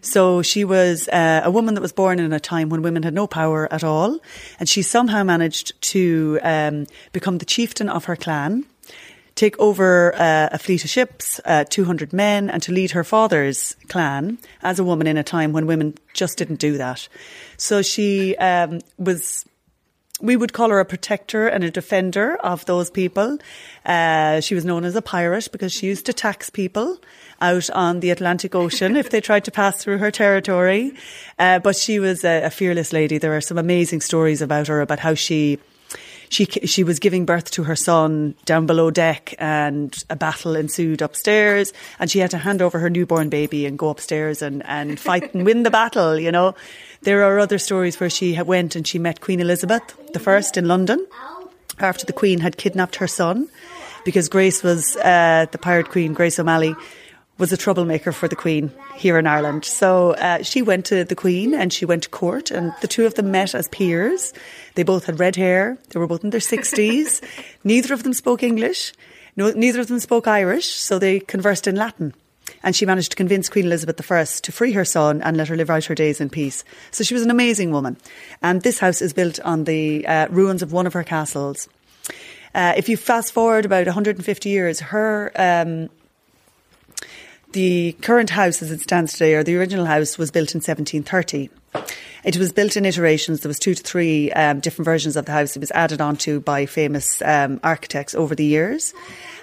So 0.00 0.42
she 0.42 0.64
was 0.64 1.08
uh, 1.08 1.42
a 1.44 1.50
woman 1.50 1.74
that 1.74 1.80
was 1.80 1.92
born 1.92 2.18
in 2.18 2.32
a 2.32 2.40
time 2.40 2.68
when 2.68 2.82
women 2.82 3.02
had 3.02 3.14
no 3.14 3.26
power 3.26 3.72
at 3.72 3.84
all, 3.84 4.18
and 4.60 4.68
she 4.68 4.82
somehow 4.82 5.22
managed 5.22 5.80
to 5.92 6.38
um, 6.42 6.86
become 7.12 7.38
the 7.38 7.44
chieftain 7.44 7.88
of 7.88 8.06
her 8.06 8.16
clan 8.16 8.64
take 9.38 9.58
over 9.60 10.12
uh, 10.16 10.48
a 10.50 10.58
fleet 10.58 10.82
of 10.84 10.90
ships, 10.90 11.40
uh, 11.44 11.62
200 11.62 12.12
men, 12.12 12.50
and 12.50 12.60
to 12.60 12.72
lead 12.72 12.90
her 12.90 13.04
father's 13.04 13.76
clan 13.88 14.36
as 14.62 14.80
a 14.80 14.84
woman 14.84 15.06
in 15.06 15.16
a 15.16 15.22
time 15.22 15.52
when 15.52 15.64
women 15.64 15.94
just 16.12 16.36
didn't 16.38 16.58
do 16.58 16.76
that. 16.76 17.08
So 17.56 17.80
she 17.80 18.36
um, 18.36 18.80
was. 18.98 19.44
We 20.20 20.36
would 20.36 20.52
call 20.52 20.70
her 20.70 20.80
a 20.80 20.84
protector 20.84 21.46
and 21.46 21.62
a 21.62 21.70
defender 21.70 22.36
of 22.36 22.64
those 22.64 22.90
people. 22.90 23.38
Uh, 23.84 24.40
she 24.40 24.54
was 24.54 24.64
known 24.64 24.84
as 24.84 24.96
a 24.96 25.02
pirate 25.02 25.48
because 25.52 25.72
she 25.72 25.86
used 25.86 26.06
to 26.06 26.12
tax 26.12 26.50
people 26.50 26.98
out 27.40 27.70
on 27.70 28.00
the 28.00 28.10
Atlantic 28.10 28.54
Ocean 28.54 28.96
if 28.96 29.10
they 29.10 29.20
tried 29.20 29.44
to 29.44 29.52
pass 29.52 29.82
through 29.82 29.98
her 29.98 30.10
territory. 30.10 30.92
Uh, 31.38 31.60
but 31.60 31.76
she 31.76 32.00
was 32.00 32.24
a, 32.24 32.44
a 32.44 32.50
fearless 32.50 32.92
lady. 32.92 33.18
There 33.18 33.36
are 33.36 33.40
some 33.40 33.58
amazing 33.58 34.00
stories 34.00 34.42
about 34.42 34.66
her, 34.66 34.80
about 34.80 34.98
how 34.98 35.14
she 35.14 35.58
she 36.28 36.44
she 36.44 36.84
was 36.84 36.98
giving 36.98 37.24
birth 37.24 37.50
to 37.52 37.64
her 37.64 37.76
son 37.76 38.34
down 38.44 38.66
below 38.66 38.90
deck, 38.90 39.34
and 39.38 39.94
a 40.10 40.16
battle 40.16 40.56
ensued 40.56 41.02
upstairs, 41.02 41.72
and 41.98 42.10
she 42.10 42.18
had 42.18 42.30
to 42.30 42.38
hand 42.38 42.62
over 42.62 42.78
her 42.78 42.90
newborn 42.90 43.28
baby 43.28 43.66
and 43.66 43.78
go 43.78 43.88
upstairs 43.88 44.42
and 44.42 44.64
and 44.66 44.98
fight 45.00 45.34
and 45.34 45.44
win 45.44 45.62
the 45.62 45.70
battle. 45.70 46.18
You 46.18 46.32
know, 46.32 46.54
there 47.02 47.22
are 47.24 47.38
other 47.38 47.58
stories 47.58 47.98
where 48.00 48.10
she 48.10 48.40
went 48.42 48.76
and 48.76 48.86
she 48.86 48.98
met 48.98 49.20
Queen 49.20 49.40
Elizabeth 49.40 49.82
the 50.12 50.20
First 50.20 50.56
in 50.56 50.68
London 50.68 51.06
after 51.78 52.04
the 52.06 52.12
Queen 52.12 52.40
had 52.40 52.56
kidnapped 52.56 52.96
her 52.96 53.06
son, 53.06 53.48
because 54.04 54.28
Grace 54.28 54.62
was 54.62 54.96
uh, 54.96 55.46
the 55.50 55.58
pirate 55.58 55.88
queen, 55.88 56.12
Grace 56.12 56.38
O'Malley 56.38 56.74
was 57.38 57.52
a 57.52 57.56
troublemaker 57.56 58.12
for 58.12 58.28
the 58.28 58.36
Queen 58.36 58.72
here 58.96 59.16
in 59.16 59.26
Ireland. 59.26 59.64
So 59.64 60.12
uh, 60.14 60.42
she 60.42 60.60
went 60.60 60.86
to 60.86 61.04
the 61.04 61.14
Queen 61.14 61.54
and 61.54 61.72
she 61.72 61.84
went 61.84 62.02
to 62.02 62.08
court, 62.08 62.50
and 62.50 62.72
the 62.80 62.88
two 62.88 63.06
of 63.06 63.14
them 63.14 63.30
met 63.30 63.54
as 63.54 63.68
peers. 63.68 64.32
They 64.74 64.82
both 64.82 65.04
had 65.06 65.20
red 65.20 65.36
hair. 65.36 65.78
They 65.90 66.00
were 66.00 66.08
both 66.08 66.24
in 66.24 66.30
their 66.30 66.40
60s. 66.40 67.22
neither 67.64 67.94
of 67.94 68.02
them 68.02 68.12
spoke 68.12 68.42
English. 68.42 68.92
No, 69.36 69.50
neither 69.50 69.80
of 69.80 69.86
them 69.86 70.00
spoke 70.00 70.26
Irish, 70.26 70.68
so 70.68 70.98
they 70.98 71.20
conversed 71.20 71.68
in 71.68 71.76
Latin. 71.76 72.12
And 72.64 72.74
she 72.74 72.86
managed 72.86 73.12
to 73.12 73.16
convince 73.16 73.48
Queen 73.48 73.66
Elizabeth 73.66 74.10
I 74.10 74.24
to 74.24 74.52
free 74.52 74.72
her 74.72 74.84
son 74.84 75.22
and 75.22 75.36
let 75.36 75.46
her 75.48 75.56
live 75.56 75.70
out 75.70 75.84
her 75.84 75.94
days 75.94 76.20
in 76.20 76.28
peace. 76.28 76.64
So 76.90 77.04
she 77.04 77.14
was 77.14 77.22
an 77.22 77.30
amazing 77.30 77.70
woman. 77.70 77.98
And 78.42 78.62
this 78.62 78.80
house 78.80 79.00
is 79.00 79.12
built 79.12 79.38
on 79.40 79.64
the 79.64 80.04
uh, 80.06 80.26
ruins 80.30 80.62
of 80.62 80.72
one 80.72 80.86
of 80.86 80.92
her 80.94 81.04
castles. 81.04 81.68
Uh, 82.54 82.72
if 82.76 82.88
you 82.88 82.96
fast 82.96 83.32
forward 83.32 83.64
about 83.64 83.86
150 83.86 84.48
years, 84.48 84.80
her 84.80 85.30
um, 85.36 85.88
the 87.52 87.92
current 88.02 88.30
house 88.30 88.62
as 88.62 88.70
it 88.70 88.80
stands 88.80 89.12
today, 89.12 89.34
or 89.34 89.42
the 89.42 89.56
original 89.56 89.86
house, 89.86 90.18
was 90.18 90.30
built 90.30 90.54
in 90.54 90.58
1730. 90.58 91.50
It 92.24 92.36
was 92.36 92.52
built 92.52 92.76
in 92.76 92.84
iterations. 92.84 93.40
There 93.40 93.48
was 93.48 93.58
two 93.58 93.74
to 93.74 93.82
three 93.82 94.32
um, 94.32 94.60
different 94.60 94.84
versions 94.84 95.16
of 95.16 95.26
the 95.26 95.32
house. 95.32 95.56
It 95.56 95.60
was 95.60 95.70
added 95.70 96.00
onto 96.00 96.40
by 96.40 96.66
famous 96.66 97.22
um, 97.22 97.60
architects 97.62 98.14
over 98.14 98.34
the 98.34 98.44
years. 98.44 98.92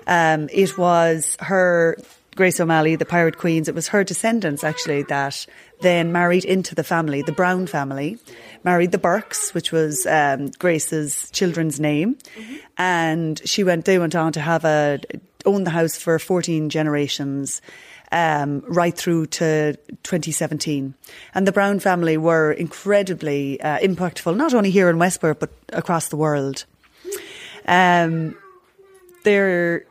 Um, 0.07 0.49
it 0.51 0.77
was 0.77 1.37
her 1.39 1.97
Grace 2.35 2.59
O'Malley, 2.59 2.95
the 2.95 3.05
Pirate 3.05 3.37
Queens. 3.37 3.69
It 3.69 3.75
was 3.75 3.87
her 3.87 4.03
descendants 4.03 4.63
actually 4.63 5.03
that 5.03 5.45
then 5.81 6.11
married 6.11 6.43
into 6.43 6.75
the 6.75 6.83
family, 6.83 7.21
the 7.21 7.31
Browne 7.31 7.65
family, 7.65 8.17
married 8.63 8.91
the 8.91 8.97
Burkes, 8.97 9.53
which 9.53 9.71
was 9.71 10.05
um, 10.05 10.47
Grace's 10.59 11.29
children's 11.31 11.79
name, 11.79 12.15
mm-hmm. 12.37 12.55
and 12.77 13.41
she 13.45 13.63
went. 13.63 13.85
They 13.85 13.99
went 13.99 14.15
on 14.15 14.33
to 14.33 14.41
have 14.41 14.65
a 14.65 14.99
own 15.45 15.63
the 15.63 15.69
house 15.69 15.97
for 15.97 16.17
14 16.19 16.69
generations 16.69 17.61
um, 18.11 18.63
right 18.67 18.95
through 18.95 19.27
to 19.27 19.73
2017. 20.03 20.93
And 21.33 21.47
the 21.47 21.51
Browne 21.51 21.79
family 21.79 22.17
were 22.17 22.51
incredibly 22.51 23.59
uh, 23.61 23.79
impactful, 23.79 24.35
not 24.35 24.53
only 24.53 24.71
here 24.71 24.89
in 24.89 24.97
Westport, 24.97 25.39
but 25.39 25.51
across 25.69 26.09
the 26.09 26.17
world. 26.17 26.65
Um, 27.67 28.35
they're 29.23 29.85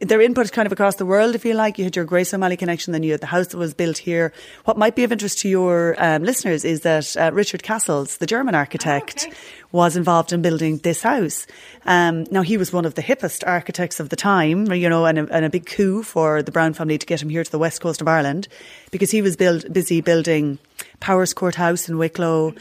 their 0.00 0.20
input 0.20 0.44
is 0.44 0.50
kind 0.50 0.66
of 0.66 0.72
across 0.72 0.96
the 0.96 1.06
world, 1.06 1.34
if 1.34 1.44
you 1.44 1.54
like. 1.54 1.78
You 1.78 1.84
had 1.84 1.96
your 1.96 2.04
Grace 2.04 2.32
O'Malley 2.34 2.56
connection, 2.56 2.92
then 2.92 3.02
you 3.02 3.12
had 3.12 3.20
the 3.20 3.26
house 3.26 3.48
that 3.48 3.56
was 3.56 3.74
built 3.74 3.98
here. 3.98 4.32
What 4.64 4.76
might 4.76 4.96
be 4.96 5.04
of 5.04 5.12
interest 5.12 5.38
to 5.40 5.48
your 5.48 5.94
um, 5.98 6.22
listeners 6.22 6.64
is 6.64 6.80
that 6.80 7.16
uh, 7.16 7.30
Richard 7.32 7.62
Cassels, 7.62 8.18
the 8.18 8.26
German 8.26 8.54
architect, 8.54 9.26
oh, 9.26 9.30
okay. 9.30 9.38
was 9.72 9.96
involved 9.96 10.32
in 10.32 10.42
building 10.42 10.78
this 10.78 11.02
house. 11.02 11.46
Um, 11.84 12.24
now, 12.30 12.42
he 12.42 12.56
was 12.56 12.72
one 12.72 12.84
of 12.84 12.94
the 12.94 13.02
hippest 13.02 13.44
architects 13.46 14.00
of 14.00 14.08
the 14.08 14.16
time, 14.16 14.72
you 14.72 14.88
know, 14.88 15.06
and 15.06 15.18
a, 15.18 15.26
and 15.32 15.44
a, 15.44 15.50
big 15.50 15.66
coup 15.66 16.02
for 16.02 16.42
the 16.42 16.50
Browne 16.50 16.72
family 16.72 16.98
to 16.98 17.06
get 17.06 17.22
him 17.22 17.28
here 17.28 17.44
to 17.44 17.50
the 17.50 17.58
west 17.58 17.80
coast 17.80 18.00
of 18.00 18.08
Ireland 18.08 18.48
because 18.90 19.10
he 19.10 19.22
was 19.22 19.36
build, 19.36 19.72
busy 19.72 20.00
building 20.00 20.58
Powerscourt 21.00 21.54
House 21.54 21.88
in 21.88 21.98
Wicklow, 21.98 22.54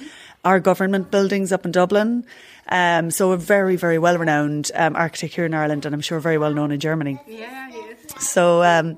our 0.46 0.60
government 0.60 1.12
buildings 1.12 1.52
up 1.52 1.66
in 1.66 1.72
Dublin. 1.72 2.25
Um, 2.70 3.12
so 3.12 3.32
a 3.32 3.38
very, 3.38 3.75
very 3.75 4.00
well 4.00 4.18
renowned 4.18 4.72
um, 4.75 4.96
architect 4.96 5.34
here 5.34 5.46
in 5.46 5.54
Ireland, 5.54 5.86
and 5.86 5.94
I'm 5.94 6.02
sure 6.02 6.20
very 6.20 6.38
well 6.38 6.54
known 6.54 6.72
in 6.72 6.80
Germany. 6.80 7.20
Yeah, 7.28 7.70
he 7.70 7.78
is. 7.80 8.24
So 8.24 8.64
um, 8.64 8.98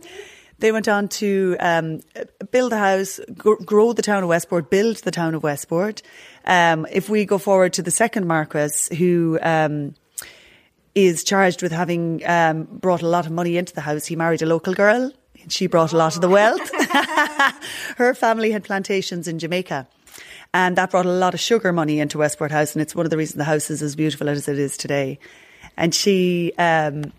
they 0.60 0.72
went 0.72 0.88
on 0.88 1.08
to 1.10 1.56
um, 1.60 2.02
build 2.52 2.74
a 2.74 2.78
house, 2.78 3.20
grow 3.36 3.94
the 3.94 4.02
town 4.02 4.24
of 4.24 4.30
Westport, 4.30 4.70
build 4.70 4.98
the 4.98 5.12
town 5.12 5.36
of 5.36 5.44
Westport. 5.44 6.02
Um, 6.46 6.86
if 6.92 7.10
we 7.10 7.26
go 7.26 7.38
forward 7.38 7.74
to 7.74 7.82
the 7.82 7.92
second 7.92 8.28
Marquess, 8.28 8.88
who 8.90 9.40
um, 9.42 9.96
is 10.96 11.24
charged 11.24 11.62
with 11.62 11.72
having 11.72 12.20
brought 12.80 13.02
a 13.02 13.08
lot 13.08 13.26
of 13.26 13.32
money 13.32 13.58
into 13.58 13.74
the 13.74 13.82
house, 13.82 14.06
he 14.06 14.16
married 14.16 14.42
a 14.42 14.46
local 14.46 14.74
girl. 14.74 15.12
And 15.42 15.52
She 15.52 15.68
brought 15.68 15.94
a 15.94 15.98
lot 15.98 16.16
of 16.16 16.22
the 16.22 16.30
wealth. 16.30 16.72
Her 17.98 18.14
family 18.14 18.52
had 18.52 18.64
plantations 18.64 19.28
in 19.28 19.40
Jamaica. 19.40 19.88
And 20.54 20.76
that 20.78 20.92
brought 20.92 21.06
a 21.06 21.12
lot 21.12 21.34
of 21.34 21.40
sugar 21.40 21.72
money 21.72 22.00
into 22.00 22.18
Westport 22.18 22.52
House. 22.52 22.74
And 22.74 22.82
it's 22.82 22.96
one 22.96 23.06
of 23.06 23.10
the 23.10 23.18
reasons 23.18 23.38
the 23.38 23.44
house 23.44 23.70
is 23.70 23.82
as 23.82 23.96
beautiful 23.96 24.30
as 24.30 24.48
it 24.48 24.58
is 24.58 24.78
today. 24.78 25.20
And 25.76 25.94
she, 25.94 26.54
um, 26.58 27.12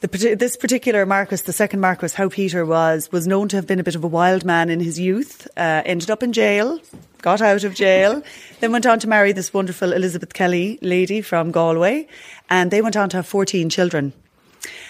the, 0.00 0.36
this 0.36 0.56
particular 0.56 1.06
Marquess, 1.06 1.42
the 1.42 1.52
second 1.52 1.78
Marquess, 1.78 2.14
Howe 2.14 2.28
Peter 2.28 2.66
was 2.66 3.12
was 3.12 3.26
known 3.26 3.48
to 3.48 3.56
have 3.56 3.66
been 3.68 3.78
a 3.78 3.84
bit 3.84 3.94
of 3.94 4.02
a 4.02 4.08
wild 4.08 4.44
man 4.44 4.68
in 4.68 4.80
his 4.80 4.98
youth. 4.98 5.46
Uh, 5.56 5.82
ended 5.84 6.10
up 6.10 6.24
in 6.24 6.32
jail, 6.32 6.80
got 7.20 7.40
out 7.40 7.62
of 7.62 7.74
jail, 7.74 8.20
then 8.58 8.72
went 8.72 8.86
on 8.86 8.98
to 8.98 9.08
marry 9.08 9.30
this 9.30 9.54
wonderful 9.54 9.92
Elizabeth 9.92 10.32
Kelly 10.32 10.80
lady 10.82 11.20
from 11.20 11.52
Galway, 11.52 12.08
and 12.50 12.72
they 12.72 12.82
went 12.82 12.96
on 12.96 13.10
to 13.10 13.18
have 13.18 13.28
fourteen 13.28 13.68
children. 13.68 14.12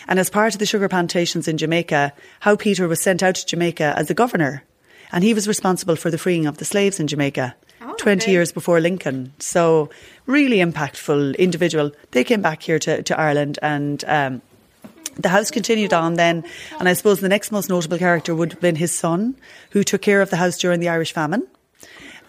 And 0.09 0.19
as 0.19 0.31
part 0.31 0.55
of 0.55 0.59
the 0.59 0.67
sugar 0.67 0.89
plantations 0.89 1.47
in 1.47 1.59
Jamaica, 1.59 2.15
Howe 2.41 2.57
Peter 2.57 2.89
was 2.89 3.01
sent 3.01 3.23
out 3.23 3.35
to 3.35 3.47
Jamaica 3.47 3.95
as 3.97 4.09
the 4.09 4.15
governor 4.15 4.65
and 5.13 5.23
he 5.23 5.35
was 5.35 5.47
responsible 5.47 5.97
for 5.97 6.11
the 6.11 6.19
freeing 6.19 6.47
of 6.47 6.59
the 6.59 6.65
slaves 6.65 6.99
in 6.99 7.07
Jamaica. 7.07 7.55
Oh, 7.83 7.95
20 7.99 8.23
okay. 8.25 8.33
years 8.33 8.51
before 8.53 8.81
Lincoln. 8.81 9.33
So, 9.39 9.91
really 10.27 10.59
impactful 10.59 11.37
individual. 11.39 11.93
They 12.13 12.25
came 12.25 12.41
back 12.41 12.63
here 12.63 12.79
to, 12.79 13.03
to 13.03 13.19
Ireland 13.19 13.59
and 13.61 14.03
um, 14.07 14.43
the 15.17 15.29
house 15.29 15.51
continued 15.51 15.93
on 15.93 16.15
then. 16.15 16.45
And 16.79 16.89
I 16.89 16.95
suppose 16.95 17.21
the 17.21 17.29
next 17.29 17.53
most 17.53 17.69
notable 17.69 17.99
character 17.99 18.35
would 18.35 18.53
have 18.53 18.61
been 18.61 18.77
his 18.77 18.93
son, 18.93 19.37
who 19.71 19.85
took 19.85 20.03
care 20.03 20.23
of 20.23 20.31
the 20.31 20.37
house 20.37 20.59
during 20.59 20.81
the 20.81 20.89
Irish 20.89 21.13
famine. 21.13 21.47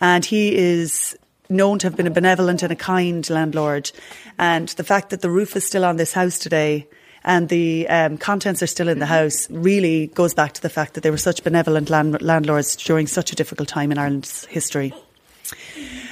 And 0.02 0.26
he 0.26 0.56
is 0.56 1.18
known 1.50 1.80
to 1.80 1.88
have 1.88 1.96
been 1.96 2.08
a 2.08 2.12
benevolent 2.12 2.64
and 2.64 2.72
a 2.72 2.76
kind 2.76 3.28
landlord. 3.30 3.92
And 4.38 4.70
the 4.70 4.84
fact 4.84 5.12
that 5.12 5.22
the 5.22 5.30
roof 5.30 5.56
is 5.56 5.66
still 5.66 5.86
on 5.86 5.98
this 5.98 6.14
house 6.14 6.40
today 6.40 6.88
and 7.24 7.50
the 7.50 7.88
um, 7.88 8.18
contents 8.18 8.62
are 8.62 8.68
still 8.68 8.90
in 8.90 9.00
the 9.00 9.06
house 9.06 9.50
really 9.50 10.08
goes 10.08 10.34
back 10.34 10.54
to 10.54 10.62
the 10.62 10.70
fact 10.70 10.94
that 10.94 11.02
they 11.02 11.12
were 11.12 11.18
such 11.18 11.44
benevolent 11.44 11.90
land- 11.90 12.22
landlords 12.22 12.76
during 12.76 13.08
such 13.08 13.32
a 13.32 13.36
difficult 13.36 13.70
time 13.70 13.92
in 13.92 13.98
Ireland's 13.98 14.46
history. 14.46 14.94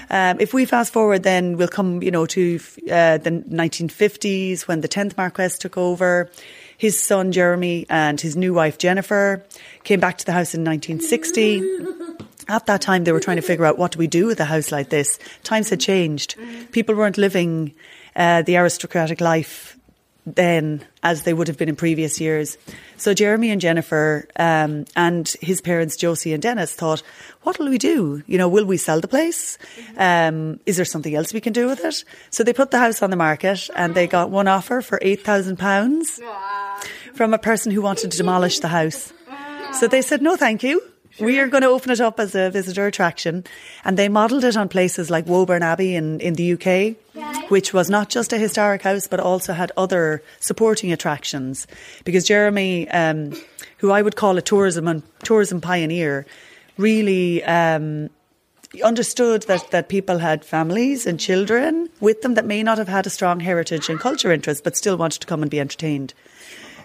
Um, 0.09 0.41
if 0.41 0.53
we 0.53 0.65
fast 0.65 0.91
forward, 0.91 1.23
then 1.23 1.55
we'll 1.55 1.69
come, 1.69 2.03
you 2.03 2.11
know, 2.11 2.25
to 2.27 2.59
uh, 2.91 3.17
the 3.17 3.43
1950s 3.49 4.67
when 4.67 4.81
the 4.81 4.89
10th 4.89 5.15
Marquess 5.15 5.57
took 5.57 5.77
over. 5.77 6.29
His 6.77 6.99
son 6.99 7.31
Jeremy 7.31 7.85
and 7.89 8.19
his 8.19 8.35
new 8.35 8.53
wife 8.53 8.77
Jennifer 8.77 9.45
came 9.83 9.99
back 9.99 10.17
to 10.17 10.25
the 10.25 10.33
house 10.33 10.53
in 10.53 10.65
1960. 10.65 11.61
At 12.49 12.65
that 12.65 12.81
time, 12.81 13.05
they 13.05 13.13
were 13.13 13.19
trying 13.21 13.37
to 13.37 13.41
figure 13.41 13.65
out 13.65 13.77
what 13.77 13.93
do 13.93 13.99
we 13.99 14.07
do 14.07 14.25
with 14.25 14.39
a 14.41 14.45
house 14.45 14.71
like 14.71 14.89
this. 14.89 15.17
Times 15.43 15.69
had 15.69 15.79
changed. 15.79 16.35
People 16.71 16.95
weren't 16.95 17.17
living 17.17 17.73
uh, 18.15 18.41
the 18.41 18.57
aristocratic 18.57 19.21
life 19.21 19.77
then 20.25 20.85
as 21.01 21.23
they 21.23 21.33
would 21.33 21.47
have 21.47 21.57
been 21.57 21.69
in 21.69 21.75
previous 21.75 22.21
years. 22.21 22.57
So 22.97 23.13
Jeremy 23.13 23.49
and 23.49 23.59
Jennifer 23.59 24.27
um, 24.35 24.85
and 24.95 25.27
his 25.41 25.61
parents 25.61 25.97
Josie 25.97 26.33
and 26.33 26.41
Dennis 26.41 26.73
thought, 26.73 27.01
what 27.41 27.57
will 27.57 27.69
we 27.69 27.77
do? 27.77 28.21
You 28.27 28.37
know, 28.37 28.47
will 28.47 28.65
we 28.65 28.77
sell 28.77 29.01
the 29.01 29.07
place? 29.07 29.57
Um, 29.97 30.59
is 30.65 30.75
there 30.75 30.85
something 30.85 31.15
else 31.15 31.33
we 31.33 31.41
can 31.41 31.53
do 31.53 31.67
with 31.67 31.83
it? 31.83 32.03
So 32.29 32.43
they 32.43 32.53
put 32.53 32.71
the 32.71 32.79
house 32.79 33.01
on 33.01 33.09
the 33.09 33.15
market 33.15 33.69
and 33.75 33.95
they 33.95 34.07
got 34.07 34.29
one 34.29 34.47
offer 34.47 34.81
for 34.81 34.99
eight 35.01 35.23
thousand 35.23 35.57
pounds 35.57 36.19
from 37.13 37.33
a 37.33 37.39
person 37.39 37.71
who 37.71 37.81
wanted 37.81 38.11
to 38.11 38.17
demolish 38.17 38.59
the 38.59 38.67
house. 38.67 39.13
So 39.79 39.87
they 39.87 40.01
said, 40.01 40.21
no, 40.21 40.35
thank 40.35 40.63
you. 40.63 40.83
We 41.19 41.39
are 41.39 41.47
going 41.47 41.61
to 41.61 41.69
open 41.69 41.91
it 41.91 41.99
up 41.99 42.19
as 42.19 42.35
a 42.35 42.49
visitor 42.49 42.87
attraction. 42.87 43.43
And 43.83 43.97
they 43.97 44.09
modelled 44.09 44.43
it 44.43 44.55
on 44.55 44.69
places 44.69 45.09
like 45.09 45.25
Woburn 45.27 45.63
Abbey 45.63 45.95
in, 45.95 46.19
in 46.19 46.35
the 46.35 46.53
UK, 46.53 46.95
which 47.51 47.73
was 47.73 47.89
not 47.89 48.09
just 48.09 48.31
a 48.31 48.37
historic 48.37 48.81
house, 48.81 49.07
but 49.07 49.19
also 49.19 49.51
had 49.51 49.73
other 49.75 50.23
supporting 50.39 50.91
attractions. 50.93 51.67
Because 52.05 52.23
Jeremy, 52.23 52.89
um, 52.89 53.33
who 53.77 53.91
I 53.91 54.01
would 54.01 54.15
call 54.15 54.37
a 54.37 54.41
tourism 54.41 54.87
and 54.87 55.03
tourism 55.23 55.59
pioneer, 55.59 56.25
really 56.77 57.43
um, 57.43 58.09
understood 58.81 59.43
that, 59.43 59.69
that 59.71 59.89
people 59.89 60.19
had 60.19 60.45
families 60.45 61.05
and 61.05 61.19
children 61.19 61.89
with 61.99 62.21
them 62.21 62.35
that 62.35 62.45
may 62.45 62.63
not 62.63 62.77
have 62.77 62.87
had 62.87 63.05
a 63.05 63.09
strong 63.09 63.41
heritage 63.41 63.89
and 63.89 63.99
culture 63.99 64.31
interest, 64.31 64.63
but 64.63 64.77
still 64.77 64.95
wanted 64.95 65.19
to 65.19 65.27
come 65.27 65.41
and 65.41 65.51
be 65.51 65.59
entertained. 65.59 66.13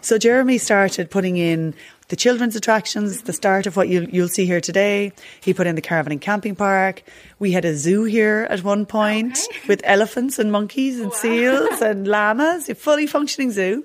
So 0.00 0.18
Jeremy 0.18 0.58
started 0.58 1.10
putting 1.10 1.36
in 1.36 1.74
the 2.08 2.16
children's 2.16 2.54
attractions, 2.54 3.22
the 3.22 3.32
start 3.32 3.66
of 3.66 3.76
what 3.76 3.88
you, 3.88 4.08
you'll 4.10 4.28
see 4.28 4.46
here 4.46 4.60
today. 4.60 5.12
He 5.40 5.52
put 5.52 5.66
in 5.66 5.74
the 5.74 5.80
caravan 5.80 6.12
and 6.12 6.20
camping 6.20 6.54
park. 6.54 7.02
We 7.38 7.52
had 7.52 7.64
a 7.64 7.76
zoo 7.76 8.04
here 8.04 8.46
at 8.48 8.62
one 8.62 8.86
point 8.86 9.38
okay. 9.50 9.60
with 9.68 9.80
elephants 9.84 10.38
and 10.38 10.52
monkeys 10.52 11.00
and 11.00 11.10
wow. 11.10 11.16
seals 11.16 11.80
and 11.82 12.06
llamas, 12.08 12.68
a 12.68 12.74
fully 12.74 13.06
functioning 13.06 13.50
zoo. 13.50 13.84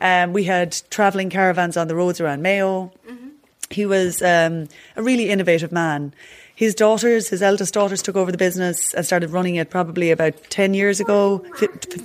Um, 0.00 0.32
we 0.32 0.44
had 0.44 0.76
travelling 0.90 1.30
caravans 1.30 1.76
on 1.76 1.88
the 1.88 1.96
roads 1.96 2.20
around 2.20 2.42
Mayo. 2.42 2.92
Mm-hmm. 3.08 3.28
He 3.70 3.84
was 3.86 4.22
um, 4.22 4.68
a 4.96 5.02
really 5.02 5.28
innovative 5.28 5.72
man 5.72 6.14
his 6.58 6.74
daughters, 6.74 7.28
his 7.28 7.40
eldest 7.40 7.72
daughters, 7.72 8.02
took 8.02 8.16
over 8.16 8.32
the 8.32 8.36
business 8.36 8.92
and 8.92 9.06
started 9.06 9.30
running 9.30 9.54
it 9.54 9.70
probably 9.70 10.10
about 10.10 10.34
10 10.50 10.74
years 10.74 10.98
ago, 10.98 11.38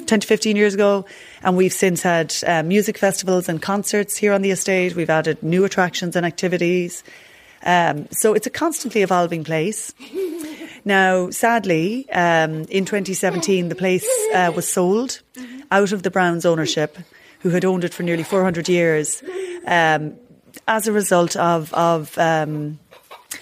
10 0.06 0.20
to 0.20 0.28
15 0.28 0.56
years 0.56 0.76
ago. 0.76 1.06
And 1.42 1.58
we've 1.58 1.74
since 1.74 2.04
had 2.04 2.36
uh, 2.46 2.62
music 2.62 3.00
festivals 3.00 3.50
and 3.50 3.60
concerts 3.60 4.16
here 4.16 4.32
on 4.32 4.44
the 4.44 4.52
estate. 4.52 4.96
We've 4.96 5.10
added 5.10 5.42
new 5.42 5.66
attractions 5.66 6.16
and 6.16 6.24
activities. 6.24 7.04
Um, 7.64 8.08
so 8.12 8.36
it's 8.36 8.46
a 8.46 8.52
constantly 8.52 9.02
evolving 9.02 9.44
place. 9.44 9.92
Now, 10.86 11.32
sadly, 11.32 12.08
um, 12.12 12.66
in 12.70 12.86
2017, 12.86 13.70
the 13.70 13.76
place 13.76 14.08
uh, 14.36 14.52
was 14.56 14.68
sold 14.68 15.24
out 15.72 15.92
of 15.94 16.04
the 16.04 16.12
Brownes 16.12 16.46
ownership, 16.46 17.00
who 17.40 17.50
had 17.50 17.66
owned 17.66 17.86
it 17.86 17.94
for 17.96 18.04
nearly 18.04 18.22
400 18.22 18.70
years, 18.70 19.24
um, 19.66 20.14
as 20.68 20.88
a 20.88 20.92
result 20.92 21.36
of, 21.38 21.74
of 21.74 22.16
um, 22.20 22.78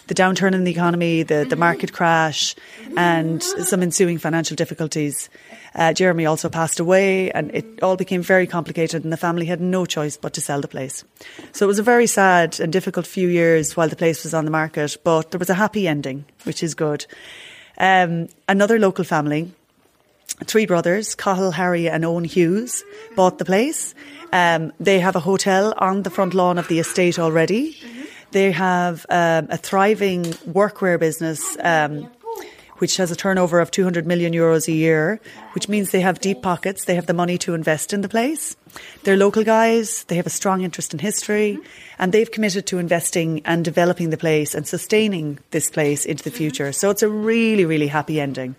the 0.08 0.16
downturn 0.16 0.54
in 0.54 0.64
the 0.64 0.72
economy, 0.72 1.24
the, 1.24 1.46
the 1.50 1.56
market 1.56 1.94
crash, 1.94 2.56
and 2.98 3.42
some 3.42 3.82
ensuing 3.82 4.18
financial 4.18 4.56
difficulties. 4.56 5.30
Uh, 5.74 5.94
Jeremy 5.94 6.26
also 6.26 6.50
passed 6.50 6.80
away, 6.80 7.32
and 7.32 7.52
it 7.54 7.82
all 7.82 7.96
became 7.96 8.22
very 8.22 8.46
complicated, 8.46 9.04
and 9.04 9.14
the 9.14 9.18
family 9.18 9.46
had 9.46 9.62
no 9.62 9.86
choice 9.86 10.18
but 10.18 10.34
to 10.34 10.42
sell 10.42 10.60
the 10.60 10.68
place. 10.68 11.04
So 11.54 11.66
it 11.66 11.68
was 11.68 11.80
a 11.80 11.84
very 11.84 12.08
sad 12.08 12.60
and 12.60 12.74
difficult 12.74 13.08
few 13.08 13.30
years 13.30 13.78
while 13.78 13.88
the 13.88 13.96
place 13.96 14.24
was 14.24 14.34
on 14.34 14.46
the 14.46 14.52
market, 14.52 14.98
but 15.04 15.32
there 15.32 15.40
was 15.40 15.50
a 15.50 15.54
happy 15.56 15.88
ending, 15.88 16.26
which 16.44 16.62
is 16.62 16.76
good. 16.76 17.06
Um, 17.78 18.28
another 18.50 18.80
local 18.80 19.06
family, 19.06 19.52
three 20.46 20.66
brothers, 20.66 21.16
Cathal, 21.16 21.52
Harry, 21.52 21.88
and 21.88 22.04
Owen 22.04 22.26
Hughes, 22.26 22.84
bought 23.16 23.38
the 23.38 23.46
place. 23.46 23.96
Um, 24.34 24.74
they 24.80 25.00
have 25.00 25.16
a 25.16 25.20
hotel 25.20 25.74
on 25.78 26.04
the 26.04 26.10
front 26.10 26.34
lawn 26.34 26.58
of 26.58 26.68
the 26.68 26.80
estate 26.80 27.18
already. 27.18 27.78
They 28.32 28.52
have 28.52 29.06
um, 29.10 29.48
a 29.50 29.58
thriving 29.58 30.24
workwear 30.24 31.00
business. 31.00 31.58
Um, 31.60 32.10
which 32.82 32.98
has 32.98 33.12
a 33.12 33.16
turnover 33.16 33.60
of 33.60 33.70
200 33.70 34.08
million 34.08 34.34
euros 34.34 34.68
a 34.68 34.72
year, 34.72 35.22
which 35.54 35.70
means 35.70 35.92
they 35.92 36.02
have 36.02 36.20
deep 36.20 36.42
pockets. 36.42 36.86
They 36.86 36.96
have 36.96 37.06
the 37.06 37.14
money 37.14 37.38
to 37.38 37.54
invest 37.54 37.94
in 37.94 38.02
the 38.02 38.10
place. 38.10 38.56
They're 39.04 39.16
local 39.16 39.44
guys. 39.44 40.04
They 40.06 40.16
have 40.16 40.26
a 40.26 40.32
strong 40.32 40.62
interest 40.64 40.92
in 40.92 40.98
history 40.98 41.60
and 42.00 42.12
they've 42.12 42.32
committed 42.32 42.66
to 42.66 42.80
investing 42.80 43.44
and 43.46 43.64
developing 43.64 44.10
the 44.10 44.18
place 44.18 44.56
and 44.56 44.66
sustaining 44.66 45.38
this 45.52 45.70
place 45.70 46.06
into 46.08 46.24
the 46.24 46.32
future. 46.32 46.72
So 46.72 46.90
it's 46.90 47.04
a 47.04 47.08
really, 47.08 47.66
really 47.66 47.86
happy 47.86 48.20
ending. 48.20 48.56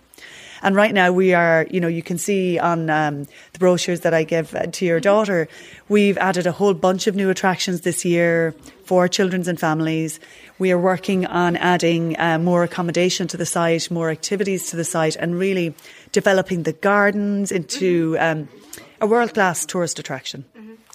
And 0.63 0.77
right 0.77 0.93
now 0.93 1.11
we 1.11 1.33
are, 1.33 1.67
you 1.69 1.81
know, 1.81 1.89
you 1.89 2.01
can 2.01 2.17
see 2.17 2.57
on 2.57 2.89
um, 2.89 3.25
the 3.51 3.59
brochures 3.59 3.99
that 3.99 4.13
I 4.13 4.23
give 4.23 4.55
uh, 4.55 4.67
to 4.67 4.85
your 4.85 5.01
daughter, 5.01 5.49
we've 5.89 6.17
added 6.17 6.47
a 6.47 6.53
whole 6.53 6.73
bunch 6.73 7.05
of 7.05 7.15
new 7.15 7.29
attractions 7.29 7.81
this 7.81 8.05
year 8.05 8.55
for 8.85 9.09
children's 9.09 9.49
and 9.49 9.59
families. 9.59 10.21
We 10.59 10.71
are 10.71 10.79
working 10.79 11.25
on 11.25 11.57
adding 11.57 12.17
uh, 12.17 12.39
more 12.39 12.63
accommodation 12.63 13.27
to 13.27 13.37
the 13.37 13.45
site, 13.45 13.91
more 13.91 14.09
activities 14.09 14.69
to 14.69 14.77
the 14.77 14.85
site, 14.85 15.17
and 15.17 15.37
really 15.37 15.75
developing 16.13 16.63
the 16.63 16.73
gardens 16.73 17.51
into 17.51 18.15
um, 18.19 18.47
a 19.03 19.05
world 19.05 19.33
class 19.33 19.65
tourist 19.65 19.99
attraction. 19.99 20.45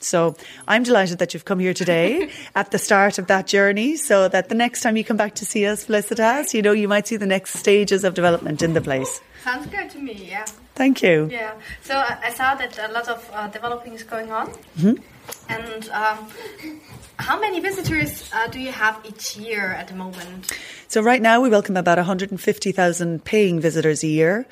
So 0.01 0.35
I'm 0.67 0.83
delighted 0.83 1.19
that 1.19 1.35
you've 1.35 1.45
come 1.45 1.59
here 1.59 1.75
today 1.75 2.31
at 2.55 2.71
the 2.71 2.79
start 2.79 3.19
of 3.19 3.27
that 3.27 3.47
journey 3.47 3.97
so 3.97 4.29
that 4.29 4.49
the 4.49 4.55
next 4.55 4.81
time 4.81 4.97
you 4.97 5.05
come 5.05 5.19
back 5.19 5.35
to 5.37 5.45
see 5.45 5.67
us, 5.67 5.85
Felicitas, 5.85 6.55
you 6.55 6.63
know, 6.63 6.73
you 6.73 6.89
might 6.89 7.07
see 7.07 7.17
the 7.17 7.27
next 7.27 7.55
stages 7.55 8.05
of 8.05 8.15
development 8.15 8.63
in 8.63 8.73
the 8.73 8.81
place. 8.81 9.21
Sounds 9.45 9.67
good 9.67 9.91
to 9.91 9.99
me, 9.99 10.15
yeah. 10.31 10.47
Thank 10.75 11.03
you. 11.03 11.29
Yeah. 11.31 11.53
So 11.83 11.97
I 11.97 12.31
saw 12.31 12.55
that 12.55 12.79
a 12.79 12.93
lot 12.93 13.09
of 13.09 13.31
uh, 13.35 13.49
developing 13.49 13.93
is 13.93 14.05
going 14.05 14.31
on. 14.31 14.47
Mm-hmm. 14.79 15.03
And 15.49 15.89
um, 15.91 16.29
how 17.19 17.39
many 17.39 17.61
visitors 17.61 18.31
uh, 18.33 18.47
do 18.47 18.61
you 18.61 18.73
have 18.73 18.99
each 19.05 19.37
year 19.37 19.73
at 19.73 19.89
the 19.89 19.95
moment? 19.95 20.53
So 20.87 21.03
right 21.03 21.21
now 21.21 21.41
we 21.41 21.51
welcome 21.51 21.77
about 21.77 21.99
150,000 21.99 23.25
paying 23.25 23.61
visitors 23.61 24.03
a 24.03 24.07
year. 24.07 24.47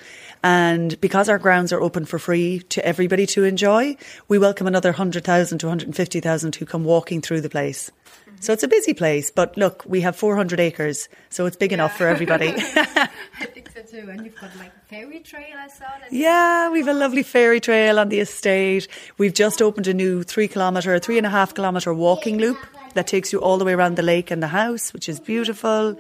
And 0.47 1.01
because 1.01 1.29
our 1.29 1.39
grounds 1.39 1.73
are 1.73 1.81
open 1.81 2.05
for 2.05 2.21
free 2.21 2.61
to 2.69 2.87
everybody 2.87 3.27
to 3.35 3.43
enjoy, 3.43 3.97
we 4.29 4.39
welcome 4.39 4.69
another 4.69 4.91
100,000 4.91 5.59
to 5.59 5.67
150,000 5.67 6.55
who 6.55 6.65
come 6.65 6.85
walking 6.85 7.21
through 7.21 7.41
the 7.41 7.49
place. 7.49 7.91
Mm-hmm. 7.91 8.37
So 8.43 8.53
it's 8.53 8.63
a 8.63 8.69
busy 8.69 8.95
place, 8.95 9.33
but 9.33 9.57
look, 9.57 9.83
we 9.87 10.03
have 10.03 10.15
400 10.15 10.61
acres, 10.61 11.09
so 11.31 11.47
it's 11.47 11.57
big 11.57 11.73
yeah. 11.73 11.79
enough 11.79 11.97
for 11.99 12.07
everybody. 12.07 12.55
I 12.57 13.09
think 13.55 13.71
so 13.75 13.83
too. 13.83 14.09
And 14.09 14.25
you've 14.25 14.41
got 14.41 14.55
like 14.57 14.69
a 14.69 14.89
fairy 14.89 15.19
trail, 15.19 15.57
I 15.59 15.67
saw. 15.67 15.87
yeah, 16.13 16.71
we've 16.71 16.87
a 16.87 16.95
lovely 16.95 17.25
fairy 17.25 17.59
trail 17.59 17.99
on 17.99 18.09
the 18.09 18.21
estate. 18.21 18.87
We've 19.19 19.35
just 19.35 19.61
opened 19.61 19.89
a 19.89 19.95
new 19.95 20.23
three 20.23 20.47
kilometre, 20.47 21.01
three 21.01 21.19
and 21.19 21.27
a 21.27 21.31
half 21.31 21.57
kilometre 21.57 21.93
walking 21.93 22.39
loop 22.39 22.59
that 22.95 23.09
takes 23.09 23.33
you 23.33 23.41
all 23.41 23.59
the 23.59 23.65
way 23.65 23.73
around 23.73 23.97
the 23.97 24.05
lake 24.05 24.31
and 24.31 24.41
the 24.41 24.47
house, 24.47 24.93
which 24.93 25.09
is 25.09 25.19
beautiful. 25.19 25.99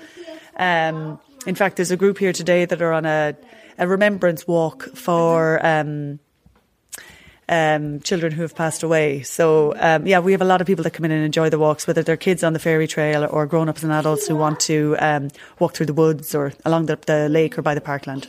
Um, 0.57 1.19
in 1.49 1.57
fact, 1.57 1.77
there's 1.77 1.91
a 1.91 1.97
group 1.97 2.19
here 2.19 2.33
today 2.33 2.65
that 2.65 2.81
are 2.81 2.93
on 2.93 3.07
a, 3.07 3.35
a 3.79 3.87
remembrance 3.87 4.47
walk 4.47 4.85
for 4.95 5.65
um, 5.65 6.19
um, 7.49 8.01
children 8.01 8.33
who 8.33 8.43
have 8.43 8.55
passed 8.55 8.83
away. 8.83 9.23
So, 9.23 9.75
um, 9.77 10.07
yeah, 10.07 10.19
we 10.19 10.33
have 10.33 10.43
a 10.43 10.47
lot 10.47 10.61
of 10.61 10.67
people 10.67 10.83
that 10.85 10.93
come 10.93 11.05
in 11.05 11.11
and 11.11 11.25
enjoy 11.25 11.51
the 11.51 11.59
walks, 11.59 11.87
whether 11.87 12.03
they're 12.03 12.17
kids 12.17 12.43
on 12.43 12.53
the 12.53 12.59
fairy 12.59 12.87
trail 12.87 13.27
or 13.31 13.47
grown 13.47 13.69
ups 13.69 13.83
and 13.83 13.93
adults 13.93 14.27
who 14.27 14.37
want 14.37 14.61
to 14.61 14.97
um, 14.99 15.31
walk 15.59 15.75
through 15.75 15.87
the 15.87 15.95
woods 15.95 16.35
or 16.35 16.53
along 16.65 16.87
the, 16.87 16.99
the, 17.07 17.29
lake 17.29 17.59
or 17.59 17.63
by 17.63 17.75
the 17.75 17.81
parkland. 17.81 18.27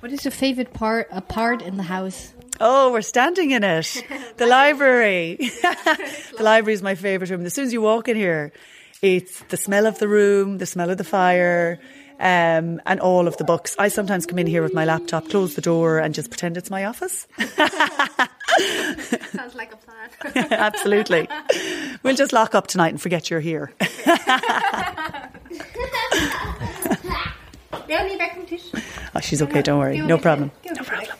What 0.00 0.12
is 0.12 0.24
your 0.24 0.32
favourite 0.32 0.72
part, 0.72 1.08
a 1.10 1.20
part 1.20 1.62
in 1.62 1.76
the 1.76 1.84
house? 1.84 2.32
Oh, 2.60 2.92
we're 2.92 3.02
standing 3.02 3.50
in 3.50 3.64
it. 3.64 4.04
The 4.36 4.46
library. 4.46 5.36
the 6.36 6.42
library 6.42 6.74
is 6.74 6.82
my 6.82 6.96
favourite 6.96 7.30
room. 7.30 7.46
As 7.46 7.54
soon 7.54 7.66
as 7.66 7.72
you 7.72 7.80
walk 7.80 8.08
in 8.08 8.16
here, 8.16 8.52
it's 9.00 9.40
the 9.44 9.56
smell 9.56 9.86
of 9.86 9.98
the 9.98 10.08
room, 10.08 10.58
the 10.58 10.66
smell 10.66 10.90
of 10.90 10.98
the 10.98 11.04
fire, 11.04 11.78
um, 12.24 12.80
and 12.86 13.00
all 13.00 13.28
of 13.28 13.36
the 13.36 13.44
books. 13.44 13.76
I 13.78 13.88
sometimes 13.88 14.24
come 14.24 14.38
in 14.38 14.46
here 14.46 14.62
with 14.62 14.72
my 14.72 14.86
laptop, 14.86 15.28
close 15.28 15.54
the 15.54 15.60
door, 15.60 15.98
and 15.98 16.14
just 16.14 16.30
pretend 16.30 16.56
it's 16.56 16.70
my 16.70 16.86
office. 16.86 17.28
Sounds 19.36 19.54
like 19.54 19.74
a 19.74 19.76
plan. 19.76 20.08
Absolutely. 20.50 21.28
We'll 22.02 22.16
just 22.16 22.32
lock 22.32 22.54
up 22.54 22.66
tonight 22.66 22.88
and 22.88 23.00
forget 23.00 23.28
you're 23.28 23.40
here. 23.40 23.74
oh, 29.14 29.20
she's 29.20 29.42
okay, 29.42 29.60
don't 29.60 29.78
worry. 29.78 29.98
No 29.98 30.16
problem. 30.16 30.50
No 30.64 30.82
problem. 30.82 31.16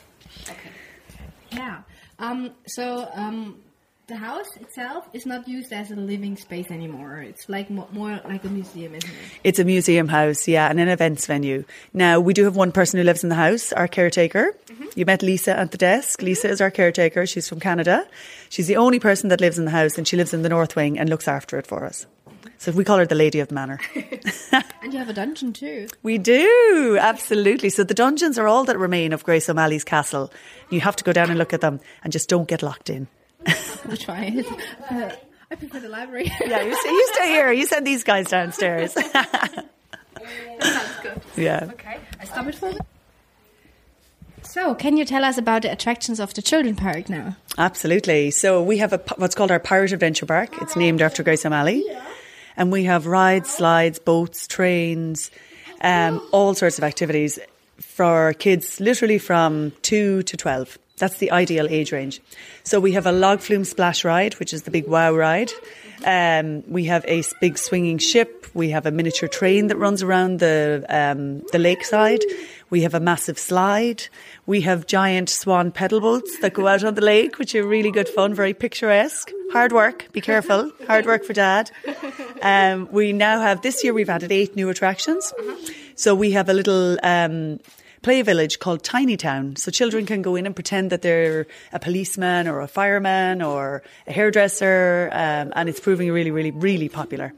Yeah. 1.53 1.83
Um, 2.19 2.53
so, 2.67 3.11
um, 3.13 3.61
the 4.07 4.17
house 4.17 4.57
itself 4.57 5.09
is 5.15 5.25
not 5.25 5.49
used 5.49 5.73
as 5.73 5.91
a 5.91 5.97
living 5.97 6.37
space 6.37 6.71
anymore. 6.71 7.23
It's 7.23 7.49
like 7.49 7.71
mo- 7.71 7.89
more 7.91 8.21
like 8.25 8.45
a 8.45 8.49
museum, 8.49 8.95
isn't 8.95 9.09
it? 9.09 9.17
It's 9.43 9.59
a 9.59 9.65
museum 9.65 10.09
house, 10.09 10.47
yeah, 10.47 10.69
and 10.69 10.79
an 10.79 10.89
events 10.89 11.27
venue. 11.27 11.65
Now, 11.95 12.21
we 12.21 12.35
do 12.35 12.45
have 12.45 12.55
one 12.55 12.71
person 12.71 12.99
who 12.99 13.05
lives 13.05 13.23
in 13.23 13.31
the 13.31 13.35
house, 13.35 13.73
our 13.73 13.89
caretaker. 13.89 14.55
Mm-hmm. 14.67 14.85
You 14.95 15.07
met 15.07 15.23
Lisa 15.23 15.59
at 15.59 15.71
the 15.71 15.79
desk. 15.79 16.21
Lisa 16.21 16.49
is 16.49 16.61
our 16.61 16.71
caretaker. 16.71 17.27
She's 17.27 17.49
from 17.49 17.61
Canada. 17.61 18.07
She's 18.51 18.67
the 18.67 18.77
only 18.77 19.01
person 19.01 19.31
that 19.31 19.41
lives 19.41 19.59
in 19.59 19.65
the 19.65 19.71
house, 19.71 19.97
and 19.97 20.07
she 20.07 20.19
lives 20.19 20.35
in 20.35 20.43
the 20.43 20.51
North 20.51 20.77
Wing 20.77 20.99
and 20.99 21.09
looks 21.09 21.27
after 21.27 21.59
it 21.59 21.67
for 21.67 21.85
us. 21.87 22.07
So 22.59 22.73
we 22.73 22.85
call 22.85 22.99
her 22.99 23.07
the 23.07 23.15
Lady 23.15 23.41
of 23.41 23.49
the 23.49 23.55
Manor. 23.55 23.81
and 24.83 24.93
you 24.93 24.99
have 24.99 25.09
a 25.09 25.15
dungeon 25.15 25.53
too. 25.55 25.89
We 26.03 26.19
do, 26.19 26.99
absolutely. 27.01 27.71
So 27.71 27.85
the 27.85 27.95
dungeons 27.95 28.39
are 28.39 28.49
all 28.49 28.65
that 28.65 28.79
remain 28.79 29.13
of 29.13 29.25
Grace 29.25 29.49
O'Malley's 29.49 29.85
castle. 29.85 30.31
You 30.71 30.81
have 30.81 30.97
to 30.97 31.05
go 31.05 31.13
down 31.13 31.31
and 31.31 31.39
look 31.39 31.53
at 31.53 31.61
them 31.61 31.81
and 32.03 32.13
just 32.13 32.29
don't 32.29 32.49
get 32.49 32.63
locked 32.63 32.91
in. 32.91 33.09
I'll 33.89 33.97
try 33.97 34.25
it. 34.25 34.47
Uh, 34.91 35.11
I 35.51 35.55
prefer 35.57 35.81
the 35.81 35.89
library. 35.89 36.27
yeah, 36.41 36.63
you 36.63 36.75
stay, 36.75 36.91
you 36.91 37.11
stay 37.13 37.29
here. 37.29 37.53
You 37.53 37.67
send 37.67 37.87
these 37.87 38.05
guys 38.05 38.29
downstairs. 38.29 38.93
sounds 40.61 40.91
good. 41.03 41.21
Yeah. 41.37 41.69
Okay, 41.73 41.99
I 42.21 42.25
stop 42.25 42.47
it 42.47 42.55
for 42.55 42.71
you. 42.71 42.79
So, 44.43 44.75
can 44.75 44.97
you 44.97 45.05
tell 45.05 45.25
us 45.25 45.37
about 45.39 45.63
the 45.63 45.73
attractions 45.73 46.21
of 46.21 46.35
the 46.35 46.43
children 46.43 46.77
park 46.77 47.09
now? 47.09 47.37
Absolutely. 47.59 48.31
So 48.31 48.63
we 48.63 48.79
have 48.79 48.93
a 48.93 49.01
what's 49.17 49.35
called 49.35 49.51
our 49.51 49.59
Pirate 49.59 49.93
Adventure 49.93 50.27
Park. 50.27 50.51
It's 50.63 50.77
named 50.77 51.03
after 51.03 51.23
Grace 51.23 51.45
O'Malley, 51.45 51.85
and 52.57 52.71
we 52.71 52.85
have 52.85 53.07
rides, 53.07 53.51
slides, 53.51 53.99
boats, 53.99 54.47
trains, 54.47 55.31
um, 55.81 56.21
all 56.31 56.55
sorts 56.55 56.79
of 56.79 56.85
activities 56.85 57.39
for 57.81 58.33
kids, 58.35 58.81
literally 58.81 59.19
from 59.19 59.73
two 59.83 60.23
to 60.25 60.37
twelve. 60.37 60.79
That's 60.99 61.19
the 61.19 61.33
ideal 61.33 61.67
age 61.69 61.91
range. 61.91 62.21
So 62.63 62.79
we 62.79 62.93
have 62.93 63.07
a 63.07 63.13
log 63.13 63.41
flume 63.41 63.65
splash 63.65 64.05
ride, 64.05 64.35
which 64.35 64.53
is 64.53 64.63
the 64.63 64.71
big 64.71 64.87
wow 64.87 65.13
ride. 65.15 65.51
Um, 66.05 66.63
we 66.69 66.85
have 66.85 67.05
a 67.09 67.23
big 67.41 67.59
swinging 67.59 67.99
ship. 67.99 68.47
We 68.55 68.71
have 68.71 68.87
a 68.87 68.91
miniature 68.93 69.29
train 69.29 69.67
that 69.69 69.77
runs 69.77 70.03
around 70.03 70.39
the 70.39 70.85
um, 70.89 71.41
the 71.51 71.59
lakeside. 71.59 72.21
We 72.71 72.83
have 72.83 72.95
a 72.95 73.01
massive 73.01 73.39
slide. 73.39 74.05
We 74.47 74.61
have 74.63 74.87
giant 74.87 75.31
swan 75.31 75.73
pedal 75.73 76.01
boats 76.01 76.39
that 76.41 76.55
go 76.55 76.67
out 76.69 76.85
on 76.85 76.95
the 76.95 77.01
lake, 77.01 77.39
which 77.39 77.55
are 77.55 77.67
really 77.67 77.91
good 77.91 78.09
fun, 78.09 78.35
very 78.35 78.55
picturesque. 78.55 79.31
Hard 79.53 79.73
work. 79.73 80.13
Be 80.13 80.21
careful. 80.21 80.71
Hard 80.87 81.07
work 81.07 81.25
for 81.25 81.33
dad. 81.33 81.71
Um, 82.43 82.89
we 82.93 83.13
now 83.13 83.41
have 83.41 83.63
this 83.63 83.83
year 83.83 83.93
we've 83.93 84.11
added 84.11 84.31
eight 84.31 84.55
new 84.55 84.69
attractions. 84.69 85.33
So 85.97 86.15
we 86.15 86.33
have 86.33 86.49
a 86.49 86.55
little. 86.55 86.99
Play 88.05 88.21
village 88.21 88.59
called 88.59 88.83
Tiny 88.85 89.17
Town. 89.17 89.57
So 89.57 89.71
children 89.71 90.05
can 90.05 90.21
go 90.21 90.37
in 90.37 90.45
and 90.45 90.55
pretend 90.55 90.91
that 90.91 91.01
they're 91.01 91.47
a 91.73 91.79
policeman 91.79 92.47
or 92.47 92.61
a 92.61 92.69
fireman 92.69 93.41
or 93.41 93.83
a 94.07 94.13
hairdresser, 94.13 95.09
um, 95.11 95.55
and 95.57 95.71
it's 95.71 95.81
proving 95.81 96.13
really, 96.13 96.31
really, 96.31 96.51
really 96.51 96.91
popular. 96.91 97.33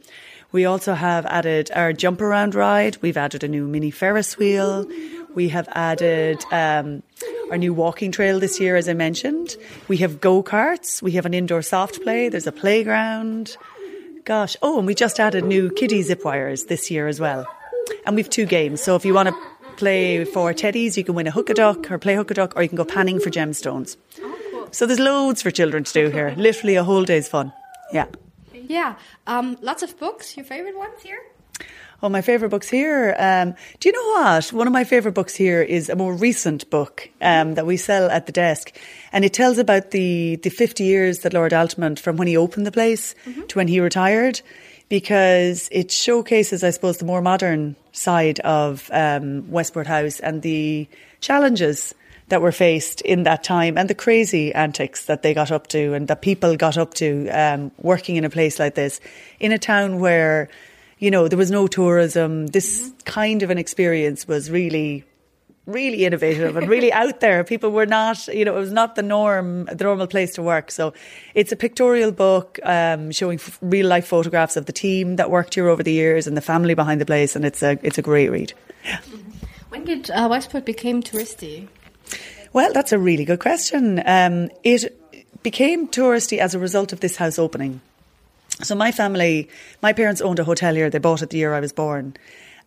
We 0.50 0.64
also 0.64 0.94
have 0.94 1.24
added 1.26 1.70
our 1.72 1.92
jump 1.92 2.20
around 2.20 2.56
ride. 2.56 2.96
We've 3.00 3.16
added 3.16 3.44
a 3.44 3.48
new 3.48 3.68
mini 3.68 3.92
Ferris 3.92 4.36
wheel. 4.38 4.90
We 5.36 5.50
have 5.50 5.68
added 5.70 6.44
um, 6.50 7.04
our 7.52 7.58
new 7.58 7.72
walking 7.72 8.10
trail 8.10 8.40
this 8.40 8.58
year, 8.58 8.74
as 8.74 8.88
I 8.88 8.94
mentioned. 8.94 9.54
We 9.86 9.98
have 9.98 10.20
go 10.20 10.42
karts. 10.42 11.00
We 11.00 11.12
have 11.12 11.26
an 11.26 11.34
indoor 11.34 11.62
soft 11.62 12.02
play. 12.02 12.28
There's 12.28 12.48
a 12.48 12.52
playground. 12.52 13.56
Gosh, 14.24 14.56
oh, 14.62 14.78
and 14.78 14.86
we 14.88 14.96
just 14.96 15.20
added 15.20 15.44
new 15.44 15.70
kiddie 15.70 16.02
zip 16.02 16.24
wires 16.24 16.64
this 16.64 16.90
year 16.90 17.06
as 17.06 17.20
well. 17.20 17.46
And 18.04 18.16
we've 18.16 18.28
two 18.28 18.46
games. 18.46 18.80
So 18.82 18.96
if 18.96 19.04
you 19.04 19.14
want 19.14 19.28
to 19.28 19.34
play 19.76 20.24
for 20.24 20.52
teddies, 20.52 20.96
you 20.96 21.04
can 21.04 21.14
win 21.14 21.26
a 21.26 21.30
hook 21.30 21.50
a 21.50 21.54
duck 21.54 21.90
or 21.90 21.98
play 21.98 22.14
hook 22.14 22.30
a 22.30 22.34
duck, 22.34 22.54
or 22.56 22.62
you 22.62 22.68
can 22.68 22.76
go 22.76 22.84
panning 22.84 23.20
for 23.20 23.30
gemstones. 23.30 23.96
Oh, 24.20 24.38
cool. 24.50 24.68
So 24.72 24.86
there's 24.86 25.00
loads 25.00 25.42
for 25.42 25.50
children 25.50 25.84
to 25.84 25.92
do 25.92 26.08
here. 26.08 26.34
Literally 26.36 26.76
a 26.76 26.84
whole 26.84 27.04
day's 27.04 27.28
fun. 27.28 27.52
Yeah. 27.92 28.06
Yeah. 28.52 28.96
Um, 29.26 29.56
lots 29.60 29.82
of 29.82 29.98
books. 29.98 30.36
Your 30.36 30.44
favorite 30.44 30.76
ones 30.76 31.02
here? 31.02 31.20
Oh, 32.02 32.10
my 32.10 32.20
favourite 32.20 32.50
books 32.50 32.68
here. 32.68 33.16
Um, 33.18 33.54
do 33.80 33.88
you 33.88 33.92
know 33.92 34.20
what? 34.20 34.52
One 34.52 34.66
of 34.66 34.72
my 34.72 34.84
favourite 34.84 35.14
books 35.14 35.34
here 35.34 35.62
is 35.62 35.88
a 35.88 35.96
more 35.96 36.14
recent 36.14 36.68
book 36.68 37.08
um, 37.22 37.54
that 37.54 37.64
we 37.64 37.78
sell 37.78 38.10
at 38.10 38.26
the 38.26 38.32
desk. 38.32 38.76
And 39.12 39.24
it 39.24 39.32
tells 39.32 39.56
about 39.56 39.92
the, 39.92 40.36
the 40.36 40.50
50 40.50 40.84
years 40.84 41.20
that 41.20 41.32
Lord 41.32 41.54
Altamont, 41.54 41.98
from 41.98 42.16
when 42.16 42.28
he 42.28 42.36
opened 42.36 42.66
the 42.66 42.72
place 42.72 43.14
mm-hmm. 43.24 43.46
to 43.46 43.58
when 43.58 43.68
he 43.68 43.80
retired, 43.80 44.42
because 44.88 45.68
it 45.72 45.90
showcases, 45.90 46.62
I 46.62 46.70
suppose, 46.70 46.98
the 46.98 47.04
more 47.04 47.22
modern 47.22 47.76
side 47.92 48.40
of 48.40 48.88
um, 48.92 49.50
Westport 49.50 49.86
House 49.86 50.20
and 50.20 50.42
the 50.42 50.88
challenges 51.20 51.94
that 52.28 52.42
were 52.42 52.52
faced 52.52 53.00
in 53.02 53.22
that 53.22 53.44
time 53.44 53.78
and 53.78 53.88
the 53.88 53.94
crazy 53.94 54.52
antics 54.52 55.06
that 55.06 55.22
they 55.22 55.32
got 55.32 55.52
up 55.52 55.68
to 55.68 55.94
and 55.94 56.08
that 56.08 56.22
people 56.22 56.56
got 56.56 56.76
up 56.76 56.94
to 56.94 57.28
um, 57.28 57.70
working 57.78 58.16
in 58.16 58.24
a 58.24 58.30
place 58.30 58.58
like 58.58 58.74
this 58.74 59.00
in 59.38 59.52
a 59.52 59.58
town 59.58 60.00
where 60.00 60.48
you 60.98 61.10
know, 61.10 61.28
there 61.28 61.38
was 61.38 61.50
no 61.50 61.66
tourism. 61.66 62.46
This 62.48 62.92
kind 63.04 63.42
of 63.42 63.50
an 63.50 63.58
experience 63.58 64.26
was 64.26 64.50
really, 64.50 65.04
really 65.66 66.04
innovative 66.04 66.56
and 66.56 66.68
really 66.68 66.92
out 67.04 67.20
there. 67.20 67.44
People 67.44 67.70
were 67.70 67.86
not, 67.86 68.26
you 68.28 68.44
know, 68.44 68.56
it 68.56 68.60
was 68.60 68.72
not 68.72 68.94
the 68.94 69.02
norm, 69.02 69.66
the 69.66 69.84
normal 69.84 70.06
place 70.06 70.34
to 70.34 70.42
work. 70.42 70.70
So 70.70 70.94
it's 71.34 71.52
a 71.52 71.56
pictorial 71.56 72.12
book 72.12 72.58
um, 72.62 73.10
showing 73.10 73.38
f- 73.38 73.58
real 73.60 73.86
life 73.86 74.06
photographs 74.06 74.56
of 74.56 74.66
the 74.66 74.72
team 74.72 75.16
that 75.16 75.30
worked 75.30 75.54
here 75.54 75.68
over 75.68 75.82
the 75.82 75.92
years 75.92 76.26
and 76.26 76.36
the 76.36 76.40
family 76.40 76.74
behind 76.74 77.00
the 77.00 77.06
place, 77.06 77.36
and 77.36 77.44
it's 77.44 77.62
a 77.62 77.78
it's 77.82 77.98
a 77.98 78.02
great 78.02 78.30
read. 78.30 78.52
When 79.68 79.84
did 79.84 80.10
uh, 80.10 80.28
Westport 80.30 80.64
become 80.64 81.02
touristy? 81.02 81.68
Well, 82.52 82.72
that's 82.72 82.92
a 82.92 82.98
really 82.98 83.24
good 83.24 83.40
question. 83.40 84.02
Um, 84.06 84.50
it 84.62 84.96
became 85.42 85.88
touristy 85.88 86.38
as 86.38 86.54
a 86.54 86.58
result 86.58 86.92
of 86.92 87.00
this 87.00 87.16
house 87.16 87.38
opening. 87.38 87.80
So 88.62 88.74
my 88.74 88.92
family, 88.92 89.50
my 89.82 89.92
parents 89.92 90.22
owned 90.22 90.38
a 90.38 90.44
hotel 90.44 90.74
here. 90.74 90.88
They 90.88 90.98
bought 90.98 91.22
it 91.22 91.30
the 91.30 91.38
year 91.38 91.52
I 91.52 91.60
was 91.60 91.72
born. 91.72 92.16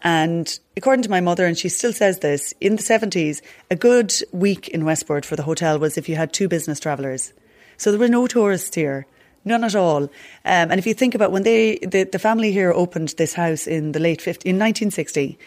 And 0.02 0.60
according 0.78 1.04
to 1.04 1.10
my 1.10 1.20
mother, 1.20 1.46
and 1.46 1.58
she 1.58 1.70
still 1.70 1.92
says 1.92 2.20
this, 2.20 2.54
in 2.62 2.78
the 2.78 2.84
70s, 2.84 3.42
a 3.70 3.76
good 3.76 4.14
week 4.32 4.68
in 4.70 4.86
Westport 4.86 5.26
for 5.26 5.36
the 5.36 5.44
hotel 5.44 5.78
was 5.78 5.98
if 5.98 6.08
you 6.08 6.16
had 6.16 6.32
two 6.32 6.48
business 6.48 6.80
travellers. 6.80 7.34
So 7.78 7.92
there 7.92 8.00
were 8.00 8.08
no 8.08 8.28
tourists 8.28 8.76
here. 8.76 9.06
None 9.46 9.64
at 9.64 9.76
all. 9.76 10.04
Um, 10.04 10.10
and 10.44 10.80
if 10.80 10.86
you 10.86 10.94
think 10.94 11.16
about 11.16 11.32
when 11.32 11.44
they, 11.44 11.78
the, 11.78 12.04
the 12.04 12.20
family 12.20 12.52
here 12.52 12.72
opened 12.72 13.10
this 13.18 13.34
house 13.34 13.68
in 13.68 13.94
the 13.94 14.00
late 14.00 14.22
50, 14.22 14.48
in 14.50 14.56
1960, 14.56 15.38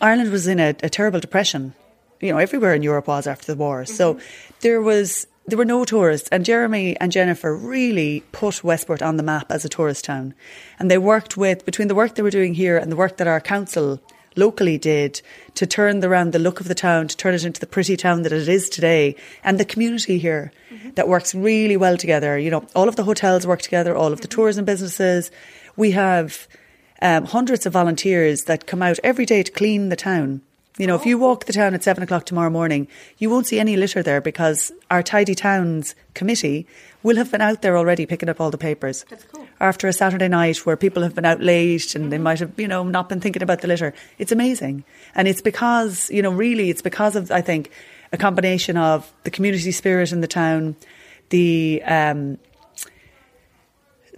Ireland 0.00 0.30
was 0.30 0.46
in 0.46 0.60
a, 0.60 0.70
a 0.82 0.88
terrible 0.88 1.20
depression. 1.20 1.74
You 2.20 2.32
know, 2.32 2.38
everywhere 2.38 2.74
in 2.74 2.82
Europe 2.82 3.08
was 3.08 3.26
after 3.26 3.52
the 3.52 3.58
war. 3.58 3.82
Mm-hmm. 3.82 3.94
So 3.94 4.18
there 4.60 4.80
was 4.80 5.26
there 5.46 5.58
were 5.58 5.64
no 5.64 5.84
tourists, 5.84 6.28
and 6.30 6.44
Jeremy 6.44 6.96
and 7.00 7.12
Jennifer 7.12 7.56
really 7.56 8.24
put 8.32 8.64
Westport 8.64 9.00
on 9.00 9.16
the 9.16 9.22
map 9.22 9.50
as 9.50 9.64
a 9.64 9.68
tourist 9.68 10.04
town. 10.04 10.34
And 10.78 10.90
they 10.90 10.98
worked 10.98 11.36
with, 11.36 11.64
between 11.64 11.88
the 11.88 11.94
work 11.94 12.14
they 12.14 12.22
were 12.22 12.30
doing 12.30 12.54
here 12.54 12.76
and 12.76 12.90
the 12.90 12.96
work 12.96 13.16
that 13.18 13.28
our 13.28 13.40
council 13.40 14.00
locally 14.34 14.76
did 14.76 15.22
to 15.54 15.66
turn 15.66 16.04
around 16.04 16.32
the 16.32 16.38
look 16.38 16.60
of 16.60 16.68
the 16.68 16.74
town, 16.74 17.08
to 17.08 17.16
turn 17.16 17.34
it 17.34 17.44
into 17.44 17.60
the 17.60 17.66
pretty 17.66 17.96
town 17.96 18.22
that 18.22 18.32
it 18.32 18.48
is 18.48 18.68
today, 18.68 19.14
and 19.44 19.58
the 19.58 19.64
community 19.64 20.18
here 20.18 20.52
mm-hmm. 20.70 20.90
that 20.90 21.08
works 21.08 21.34
really 21.34 21.76
well 21.76 21.96
together. 21.96 22.38
You 22.38 22.50
know, 22.50 22.66
all 22.74 22.88
of 22.88 22.96
the 22.96 23.04
hotels 23.04 23.46
work 23.46 23.62
together, 23.62 23.96
all 23.96 24.12
of 24.12 24.20
the 24.20 24.28
mm-hmm. 24.28 24.36
tourism 24.36 24.64
businesses. 24.64 25.30
We 25.76 25.92
have 25.92 26.48
um, 27.00 27.24
hundreds 27.24 27.66
of 27.66 27.72
volunteers 27.72 28.44
that 28.44 28.66
come 28.66 28.82
out 28.82 28.98
every 29.04 29.26
day 29.26 29.42
to 29.42 29.52
clean 29.52 29.88
the 29.88 29.96
town. 29.96 30.42
You 30.78 30.86
know, 30.86 30.94
oh. 30.94 31.00
if 31.00 31.06
you 31.06 31.16
walk 31.16 31.46
the 31.46 31.52
town 31.52 31.74
at 31.74 31.82
seven 31.82 32.02
o'clock 32.02 32.26
tomorrow 32.26 32.50
morning, 32.50 32.88
you 33.18 33.30
won't 33.30 33.46
see 33.46 33.58
any 33.58 33.76
litter 33.76 34.02
there 34.02 34.20
because 34.20 34.72
our 34.90 35.02
Tidy 35.02 35.34
Towns 35.34 35.94
committee 36.14 36.66
will 37.02 37.16
have 37.16 37.30
been 37.30 37.40
out 37.40 37.62
there 37.62 37.78
already 37.78 38.04
picking 38.04 38.28
up 38.28 38.40
all 38.40 38.50
the 38.50 38.58
papers. 38.58 39.04
That's 39.08 39.24
cool. 39.24 39.46
After 39.58 39.88
a 39.88 39.92
Saturday 39.92 40.28
night 40.28 40.58
where 40.66 40.76
people 40.76 41.02
have 41.02 41.14
been 41.14 41.24
out 41.24 41.40
late 41.40 41.94
and 41.94 42.04
mm-hmm. 42.04 42.10
they 42.10 42.18
might 42.18 42.40
have, 42.40 42.52
you 42.58 42.68
know, 42.68 42.82
not 42.84 43.08
been 43.08 43.20
thinking 43.20 43.42
about 43.42 43.62
the 43.62 43.68
litter. 43.68 43.94
It's 44.18 44.32
amazing. 44.32 44.84
And 45.14 45.26
it's 45.26 45.40
because, 45.40 46.10
you 46.10 46.20
know, 46.20 46.30
really, 46.30 46.68
it's 46.68 46.82
because 46.82 47.16
of, 47.16 47.30
I 47.30 47.40
think, 47.40 47.70
a 48.12 48.18
combination 48.18 48.76
of 48.76 49.10
the 49.24 49.30
community 49.30 49.72
spirit 49.72 50.12
in 50.12 50.20
the 50.20 50.28
town, 50.28 50.76
the, 51.30 51.82
um, 51.84 52.38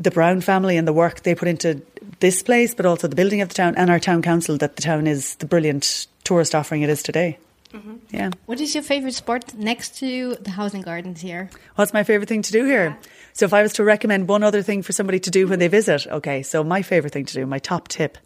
the 0.01 0.11
Browne 0.11 0.41
family 0.41 0.77
and 0.77 0.89
the 0.89 0.93
work 0.93 1.23
they 1.23 1.35
put 1.35 1.49
into 1.49 1.83
this 2.21 2.43
place, 2.43 2.75
but 2.75 2.87
also 2.87 3.07
the 3.07 3.17
building 3.17 3.41
of 3.41 3.49
the 3.49 3.55
town 3.55 3.75
and 3.77 3.91
our 3.91 4.01
town 4.01 4.23
council 4.23 4.57
that 4.59 4.77
the 4.77 4.83
town 4.83 5.07
is 5.07 5.37
the 5.37 5.47
brilliant 5.47 6.07
tourist 6.29 6.55
offering 6.55 6.83
it 6.83 6.91
is 6.91 7.03
today. 7.03 7.39
Mm-hmm. 7.73 7.97
Yeah. 8.11 8.31
What 8.47 8.61
is 8.61 8.75
your 8.75 8.83
favorite 8.83 9.15
sport 9.15 9.55
next 9.55 9.99
to 9.99 10.37
the 10.41 10.51
housing 10.51 10.83
gardens 10.83 11.21
here? 11.21 11.51
What's 11.75 11.93
my 11.93 12.05
favorite 12.05 12.29
thing 12.29 12.43
to 12.43 12.53
do 12.53 12.65
here? 12.65 12.89
Yeah. 12.89 13.09
So 13.33 13.47
if 13.47 13.53
I 13.53 13.63
was 13.63 13.75
to 13.75 13.85
recommend 13.85 14.29
one 14.29 14.43
other 14.43 14.63
thing 14.63 14.83
for 14.83 14.93
somebody 14.93 15.21
to 15.21 15.31
do 15.31 15.47
when 15.47 15.59
they 15.59 15.69
visit, 15.69 16.07
okay, 16.07 16.43
so 16.43 16.65
my 16.65 16.83
favorite 16.83 17.13
thing 17.13 17.25
to 17.27 17.35
do, 17.35 17.47
my 17.47 17.59
top 17.59 17.89
tip 17.89 18.19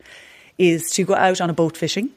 is 0.58 0.90
to 0.92 1.04
go 1.04 1.14
out 1.14 1.40
on 1.40 1.50
a 1.50 1.52
boat 1.52 1.76
fishing 1.76 2.10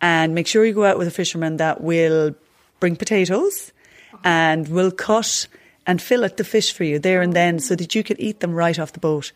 and 0.00 0.34
make 0.34 0.46
sure 0.46 0.64
you 0.64 0.72
go 0.72 0.84
out 0.84 0.98
with 0.98 1.08
a 1.08 1.12
fisherman 1.12 1.56
that 1.58 1.80
will 1.80 2.34
bring 2.80 2.96
potatoes 2.96 3.72
uh-huh. 4.12 4.22
and 4.24 4.68
will 4.68 4.90
cut 4.90 5.46
and 5.86 6.00
fillet 6.00 6.34
the 6.36 6.44
fish 6.44 6.72
for 6.72 6.84
you 6.84 6.98
there 6.98 7.22
and 7.22 7.32
then 7.32 7.58
so 7.58 7.74
that 7.76 7.94
you 7.94 8.02
can 8.02 8.20
eat 8.20 8.40
them 8.40 8.54
right 8.54 8.78
off 8.78 8.92
the 8.92 9.00
boat. 9.00 9.32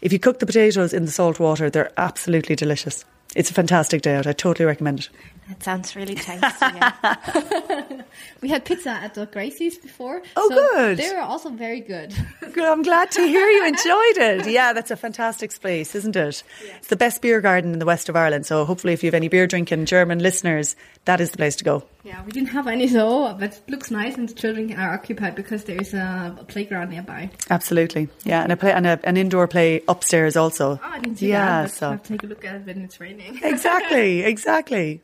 If 0.00 0.12
you 0.12 0.18
cook 0.18 0.38
the 0.38 0.46
potatoes 0.46 0.92
in 0.92 1.04
the 1.04 1.12
salt 1.12 1.38
water, 1.38 1.70
they're 1.70 1.92
absolutely 1.96 2.56
delicious. 2.56 3.04
It's 3.36 3.50
a 3.50 3.54
fantastic 3.54 4.02
day 4.02 4.16
out. 4.16 4.26
I 4.26 4.32
totally 4.32 4.66
recommend 4.66 5.00
it. 5.00 5.08
That 5.50 5.64
sounds 5.64 5.96
really 5.96 6.14
tasty. 6.14 6.46
Yeah. 6.60 8.02
we 8.40 8.48
had 8.48 8.64
pizza 8.64 8.90
at 8.90 9.14
the 9.14 9.26
Gracie's 9.26 9.78
before. 9.78 10.22
Oh, 10.36 10.48
so 10.48 10.54
good. 10.54 10.98
They 10.98 11.12
were 11.12 11.22
also 11.22 11.50
very 11.50 11.80
good. 11.80 12.14
Good. 12.52 12.64
I'm 12.64 12.82
glad 12.82 13.12
to 13.12 13.20
hear 13.26 13.46
you 13.48 13.66
enjoyed 13.66 14.16
it. 14.18 14.46
Yeah, 14.50 14.72
that's 14.72 14.90
a 14.90 14.96
fantastic 14.96 15.52
place, 15.60 15.94
isn't 15.94 16.16
it? 16.16 16.42
It's 16.78 16.88
the 16.88 16.96
best 16.96 17.22
beer 17.22 17.40
garden 17.40 17.72
in 17.72 17.78
the 17.78 17.86
west 17.86 18.08
of 18.08 18.16
Ireland. 18.16 18.46
So 18.46 18.64
hopefully, 18.64 18.92
if 18.92 19.04
you 19.04 19.08
have 19.08 19.14
any 19.14 19.28
beer 19.28 19.46
drinking 19.46 19.86
German 19.86 20.18
listeners, 20.18 20.74
that 21.04 21.20
is 21.20 21.30
the 21.30 21.36
place 21.36 21.54
to 21.56 21.64
go. 21.64 21.84
Yeah, 22.02 22.24
we 22.24 22.32
didn't 22.32 22.48
have 22.48 22.66
any 22.66 22.88
so, 22.88 23.32
but 23.38 23.52
it 23.52 23.62
looks 23.68 23.90
nice 23.90 24.16
and 24.16 24.28
the 24.28 24.34
children 24.34 24.72
are 24.72 24.92
occupied 24.94 25.36
because 25.36 25.64
there 25.64 25.80
is 25.80 25.94
a, 25.94 26.36
a 26.40 26.44
playground 26.44 26.90
nearby. 26.90 27.30
Absolutely. 27.48 28.08
Yeah, 28.24 28.42
and 28.42 28.50
a 28.50 28.56
play 28.56 28.72
and 28.72 28.86
a, 28.86 28.98
an 29.04 29.16
indoor 29.16 29.46
play 29.46 29.82
upstairs 29.86 30.36
also. 30.36 30.72
Oh, 30.72 30.80
I 30.82 30.98
didn't 30.98 31.18
see 31.18 31.28
yeah, 31.28 31.62
that, 31.62 31.62
but 31.62 31.70
so 31.72 31.90
I'll 31.90 31.98
take 31.98 32.24
a 32.24 32.26
look 32.26 32.44
at 32.44 32.56
it 32.56 32.66
when 32.66 32.82
it's 32.82 33.00
raining. 33.00 33.40
exactly, 33.42 34.22
exactly. 34.22 35.02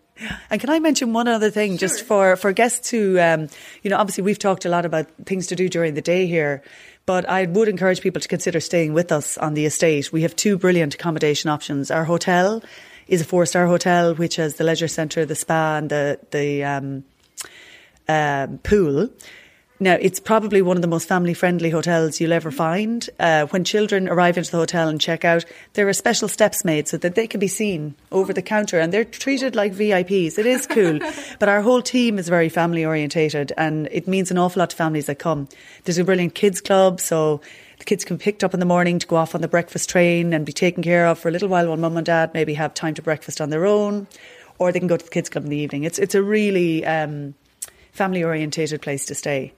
And 0.51 0.61
can 0.61 0.71
I 0.71 0.79
mention 0.79 1.13
one 1.13 1.29
other 1.29 1.51
thing, 1.51 1.77
just 1.77 2.05
for, 2.05 2.37
for 2.37 2.53
guests 2.53 2.91
who, 2.91 3.19
um, 3.19 3.49
you 3.83 3.91
know, 3.91 3.99
obviously 3.99 4.23
we've 4.25 4.39
talked 4.39 4.65
a 4.65 4.69
lot 4.69 4.87
about 4.87 5.07
things 5.27 5.47
to 5.49 5.57
do 5.57 5.69
during 5.69 5.95
the 5.95 6.03
day 6.03 6.27
here, 6.27 6.63
but 7.05 7.29
I 7.29 7.45
would 7.45 7.69
encourage 7.69 8.01
people 8.01 8.21
to 8.21 8.29
consider 8.29 8.61
staying 8.61 8.95
with 8.95 9.13
us 9.13 9.37
on 9.39 9.55
the 9.55 9.67
estate. 9.67 10.13
We 10.13 10.23
have 10.23 10.35
two 10.35 10.57
brilliant 10.57 10.95
accommodation 10.95 11.51
options. 11.51 11.91
Our 11.91 12.05
hotel 12.05 12.63
is 13.09 13.21
a 13.21 13.25
four 13.25 13.47
star 13.47 13.67
hotel, 13.67 14.15
which 14.15 14.37
has 14.37 14.57
the 14.57 14.65
leisure 14.65 14.89
centre, 14.89 15.25
the 15.25 15.37
spa, 15.37 15.77
and 15.77 15.91
the 15.91 16.19
the 16.31 16.65
um, 16.65 17.05
um, 18.09 18.59
pool. 18.59 19.11
Now, 19.79 19.99
it's 20.01 20.21
probably 20.21 20.63
one 20.63 20.79
of 20.79 20.81
the 20.81 20.89
most 20.89 21.07
family 21.07 21.35
friendly 21.35 21.69
hotels 21.69 22.19
you'll 22.19 22.33
ever 22.33 22.51
find. 22.51 23.09
Uh, 23.21 23.45
when 23.47 23.63
children 23.63 24.09
arrive 24.09 24.39
into 24.39 24.51
the 24.51 24.57
hotel 24.57 24.89
and 24.89 24.99
check 24.99 25.23
out, 25.23 25.45
there 25.75 25.87
are 25.87 25.93
special 25.93 26.29
steps 26.29 26.65
made 26.65 26.89
so 26.89 26.97
that 26.97 27.15
they 27.15 27.27
can 27.27 27.41
be 27.41 27.49
seen 27.49 27.95
over 28.11 28.33
the 28.33 28.41
counter 28.41 28.81
and 28.81 28.91
they're 28.91 29.05
treated 29.05 29.55
like 29.55 29.75
VIPs. 29.75 30.39
It 30.39 30.47
is 30.47 30.67
cool. 30.67 30.99
but 31.39 31.51
our 31.51 31.61
whole 31.61 31.83
team 31.83 32.19
is 32.19 32.31
very 32.31 32.49
family 32.49 32.87
orientated 32.87 33.53
and 33.59 33.87
it 33.93 34.09
means 34.09 34.31
an 34.31 34.39
awful 34.39 34.61
lot 34.61 34.71
to 34.71 34.77
families 34.77 35.07
that 35.07 35.19
come. 35.19 35.47
There's 35.85 35.99
a 35.99 36.05
brilliant 36.05 36.35
kids 36.35 36.63
club, 36.63 36.99
so 36.99 37.43
the 37.79 37.85
kids 37.85 38.03
can 38.03 38.17
be 38.17 38.23
picked 38.23 38.43
up 38.43 38.55
in 38.55 38.61
the 38.61 38.67
morning 38.67 38.99
to 38.99 39.07
go 39.07 39.17
off 39.17 39.35
on 39.35 39.43
the 39.43 39.49
breakfast 39.49 39.91
train 39.91 40.33
and 40.33 40.47
be 40.47 40.53
taken 40.53 40.83
care 40.83 41.07
of 41.07 41.19
for 41.19 41.29
a 41.29 41.33
little 41.33 41.49
while 41.49 41.69
while 41.69 41.77
mum 41.77 41.99
and 41.99 42.07
dad 42.07 42.33
maybe 42.33 42.55
have 42.55 42.73
time 42.73 42.95
to 42.95 43.03
breakfast 43.03 43.43
on 43.43 43.51
their 43.51 43.67
own, 43.67 44.07
or 44.59 44.73
they 44.73 44.79
can 44.79 44.89
go 44.89 44.97
to 44.97 45.05
the 45.05 45.11
kids 45.11 45.29
club 45.29 45.45
in 45.45 45.51
the 45.51 45.59
evening. 45.59 45.85
It's, 45.85 45.99
it's 45.99 46.15
a 46.15 46.23
really, 46.23 46.87
um, 46.87 47.35
family 47.97 48.23
orientated 48.23 48.83
place 48.83 49.07
to 49.07 49.15
stay. 49.15 49.53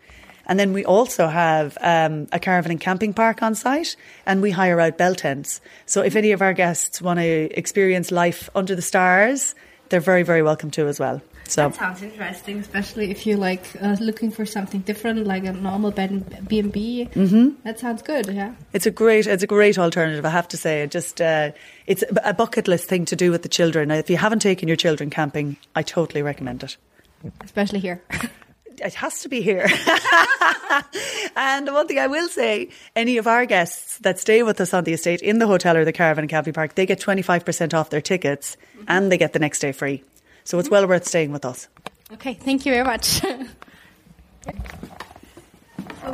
And 0.47 0.59
then 0.59 0.73
we 0.73 0.85
also 0.85 1.27
have 1.29 1.77
um, 1.83 2.27
a 2.33 2.41
caravan 2.41 2.71
and 2.71 2.81
camping 2.81 3.13
park 3.13 3.43
on 3.43 3.55
site, 3.55 3.97
and 4.25 4.41
we 4.41 4.51
hire 4.51 4.81
out 4.81 4.97
bell 4.97 5.15
tents. 5.15 5.61
So 5.85 6.01
if 6.01 6.17
any 6.17 6.33
of 6.33 6.41
our 6.41 6.55
guests 6.55 7.03
want 7.03 7.21
to 7.21 7.51
experience 7.53 8.11
life 8.11 8.49
under 8.55 8.75
the 8.75 8.83
stars, 8.83 9.55
they're 9.91 10.01
very, 10.01 10.23
very 10.23 10.43
welcome 10.43 10.71
to 10.73 10.87
as 10.89 10.99
well. 10.99 11.21
So 11.49 11.69
That 11.69 11.77
sounds 11.77 12.03
interesting, 12.03 12.59
especially 12.59 13.11
if 13.11 13.27
you're 13.27 13.39
like 13.39 13.65
uh, 13.81 13.97
looking 14.01 14.31
for 14.31 14.45
something 14.45 14.81
different, 14.81 15.27
like 15.27 15.45
a 15.45 15.53
normal 15.53 15.91
bed 15.91 16.11
and 16.11 16.49
B 16.49 16.59
and 16.59 16.71
B. 16.71 17.09
Mm-hmm. 17.13 17.63
That 17.65 17.79
sounds 17.79 18.03
good. 18.03 18.29
Yeah. 18.29 18.55
it's 18.75 18.85
a 18.85 18.91
great, 18.91 19.27
it's 19.27 19.43
a 19.43 19.47
great 19.47 19.79
alternative. 19.79 20.27
I 20.27 20.31
have 20.31 20.49
to 20.49 20.59
say, 20.59 20.83
it 20.83 20.91
just 20.91 21.21
uh, 21.23 21.53
it's 21.87 22.05
a 22.23 22.35
bucket 22.35 22.69
list 22.69 22.87
thing 22.89 23.07
to 23.07 23.17
do 23.17 23.31
with 23.31 23.43
the 23.43 23.49
children. 23.49 23.91
If 23.91 24.11
you 24.11 24.19
haven't 24.19 24.41
taken 24.41 24.69
your 24.69 24.77
children 24.77 25.09
camping, 25.09 25.57
I 25.75 25.83
totally 25.83 26.23
recommend 26.23 26.65
it. 26.65 26.77
Especially 27.45 27.81
here. 27.81 28.03
it 28.81 28.95
has 28.95 29.21
to 29.21 29.29
be 29.29 29.43
here. 29.43 29.67
and 31.37 31.67
the 31.67 31.73
one 31.73 31.87
thing 31.87 31.99
I 31.99 32.07
will 32.07 32.29
say, 32.29 32.71
any 32.95 33.19
of 33.19 33.27
our 33.27 33.47
guests 33.47 33.99
that 33.99 34.19
stay 34.19 34.43
with 34.43 34.61
us 34.61 34.73
on 34.75 34.85
the 34.85 34.93
estate 34.93 35.23
in 35.23 35.39
the 35.39 35.47
hotel 35.47 35.77
or 35.77 35.85
the 35.85 35.93
caravan 35.93 36.25
and 36.25 36.31
camping 36.31 36.53
park, 36.53 36.75
they 36.75 36.87
get 36.87 37.01
25% 37.01 37.75
off 37.75 37.91
their 37.91 38.01
tickets 38.01 38.57
mm-hmm. 38.57 38.85
and 38.89 39.13
they 39.13 39.19
get 39.19 39.33
the 39.33 39.39
next 39.39 39.61
day 39.61 39.73
free. 39.73 40.03
So 40.45 40.59
it's 40.59 40.71
well 40.71 40.87
worth 40.87 41.07
staying 41.07 41.33
with 41.33 41.45
us. 41.45 41.69
Okay, 42.13 42.35
thank 42.35 42.65
you 42.65 42.73
very 42.73 42.85
much. 42.85 43.23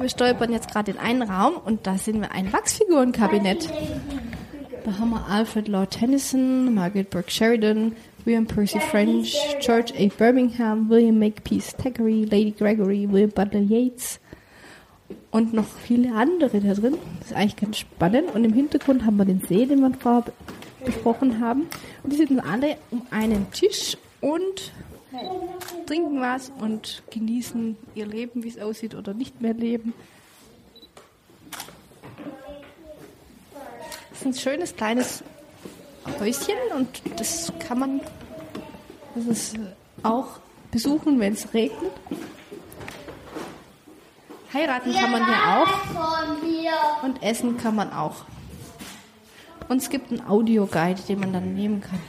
Wir 0.01 0.09
stolpern 0.09 0.51
jetzt 0.51 0.73
gerade 0.73 0.91
in 0.91 0.99
einen 0.99 1.23
Raum 1.23 1.57
und 1.57 1.87
da 1.87 1.97
sehen 1.99 2.21
wir 2.21 2.33
ein 2.33 2.53
Wachsfigurenkabinett. 2.53 3.71
Da 4.85 4.99
haben 4.99 5.11
wir 5.11 5.27
Alfred 5.29 5.69
Lord 5.69 5.93
Tennyson, 5.93 6.75
Margaret 6.75 7.11
Burke 7.11 7.31
Sheridan, 7.31 7.95
William 8.25 8.47
Percy 8.47 8.81
French, 8.81 9.37
George 9.61 9.93
A. 9.99 10.09
Birmingham, 10.09 10.89
William 10.89 11.19
Makepeace 11.19 11.75
Thackeray, 11.77 12.25
Lady 12.25 12.53
Gregory, 12.53 13.07
William 13.11 13.31
Butler 13.31 13.61
Yeats 13.61 14.19
und 15.31 15.53
noch 15.53 15.67
viele 15.67 16.15
andere 16.15 16.61
da 16.61 16.73
drin. 16.75 16.97
Das 17.19 17.31
ist 17.31 17.37
eigentlich 17.37 17.57
ganz 17.57 17.79
spannend. 17.79 18.35
Und 18.35 18.45
im 18.45 18.53
Hintergrund 18.53 19.05
haben 19.05 19.17
wir 19.17 19.25
den 19.25 19.41
See, 19.41 19.67
den 19.67 19.81
wir 19.81 19.93
vorher 19.93 20.25
besprochen 20.85 21.41
haben. 21.41 21.67
Und 22.03 22.13
die 22.13 22.17
sitzen 22.17 22.41
alle 22.41 22.77
um 22.91 23.07
einen 23.11 23.51
Tisch 23.51 23.99
und 24.21 24.73
trinken 25.87 26.21
was 26.21 26.51
und 26.61 27.03
genießen 27.11 27.77
ihr 27.95 28.07
Leben, 28.07 28.43
wie 28.43 28.49
es 28.49 28.59
aussieht, 28.59 28.95
oder 28.95 29.13
nicht 29.13 29.41
mehr 29.43 29.55
leben. 29.55 29.93
Das 34.11 34.21
ist 34.21 34.27
ein 34.27 34.35
schönes 34.35 34.75
kleines 34.77 35.23
Häuschen 36.21 36.55
und 36.77 36.89
das 37.17 37.53
kann 37.59 37.79
man 37.79 38.01
das 39.15 39.27
ist 39.27 39.57
auch 40.03 40.41
besuchen, 40.71 41.21
wenn 41.21 41.35
es 41.35 41.55
regnet. 41.55 41.93
Heiraten 44.53 44.93
kann 44.93 45.11
man 45.11 45.25
hier 45.25 45.63
auch 45.63 47.05
und 47.05 47.23
essen 47.23 47.57
kann 47.57 47.77
man 47.77 47.93
auch. 47.93 48.25
Und 49.69 49.79
es 49.79 49.89
gibt 49.89 50.11
einen 50.11 50.27
Audioguide, 50.27 51.03
den 51.03 51.21
man 51.21 51.33
dann 51.33 51.55
nehmen 51.55 51.81
kann. 51.81 52.01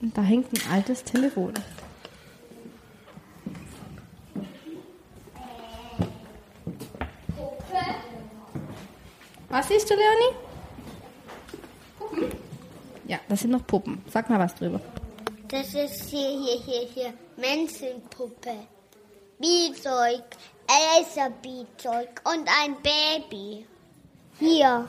Und 0.00 0.16
da 0.16 0.22
hängt 0.22 0.52
ein 0.52 0.72
altes 0.72 1.04
Telefon. 1.04 1.54
Was 9.52 9.68
siehst 9.68 9.90
du, 9.90 9.94
Leonie? 9.94 10.34
Puppen? 11.98 12.32
Ja, 13.06 13.18
das 13.28 13.40
sind 13.40 13.50
noch 13.50 13.66
Puppen. 13.66 14.02
Sag 14.08 14.30
mal 14.30 14.38
was 14.38 14.54
drüber. 14.54 14.80
Das 15.46 15.74
ist 15.74 16.08
hier, 16.08 16.30
hier, 16.30 16.58
hier, 16.64 16.88
hier. 16.94 17.12
Menschenpuppe. 17.36 18.66
Spielzeug. 19.36 20.24
Elsa-Spielzeug. 20.96 22.22
Und 22.24 22.48
ein 22.48 22.76
Baby. 22.80 23.66
Hier. 24.38 24.88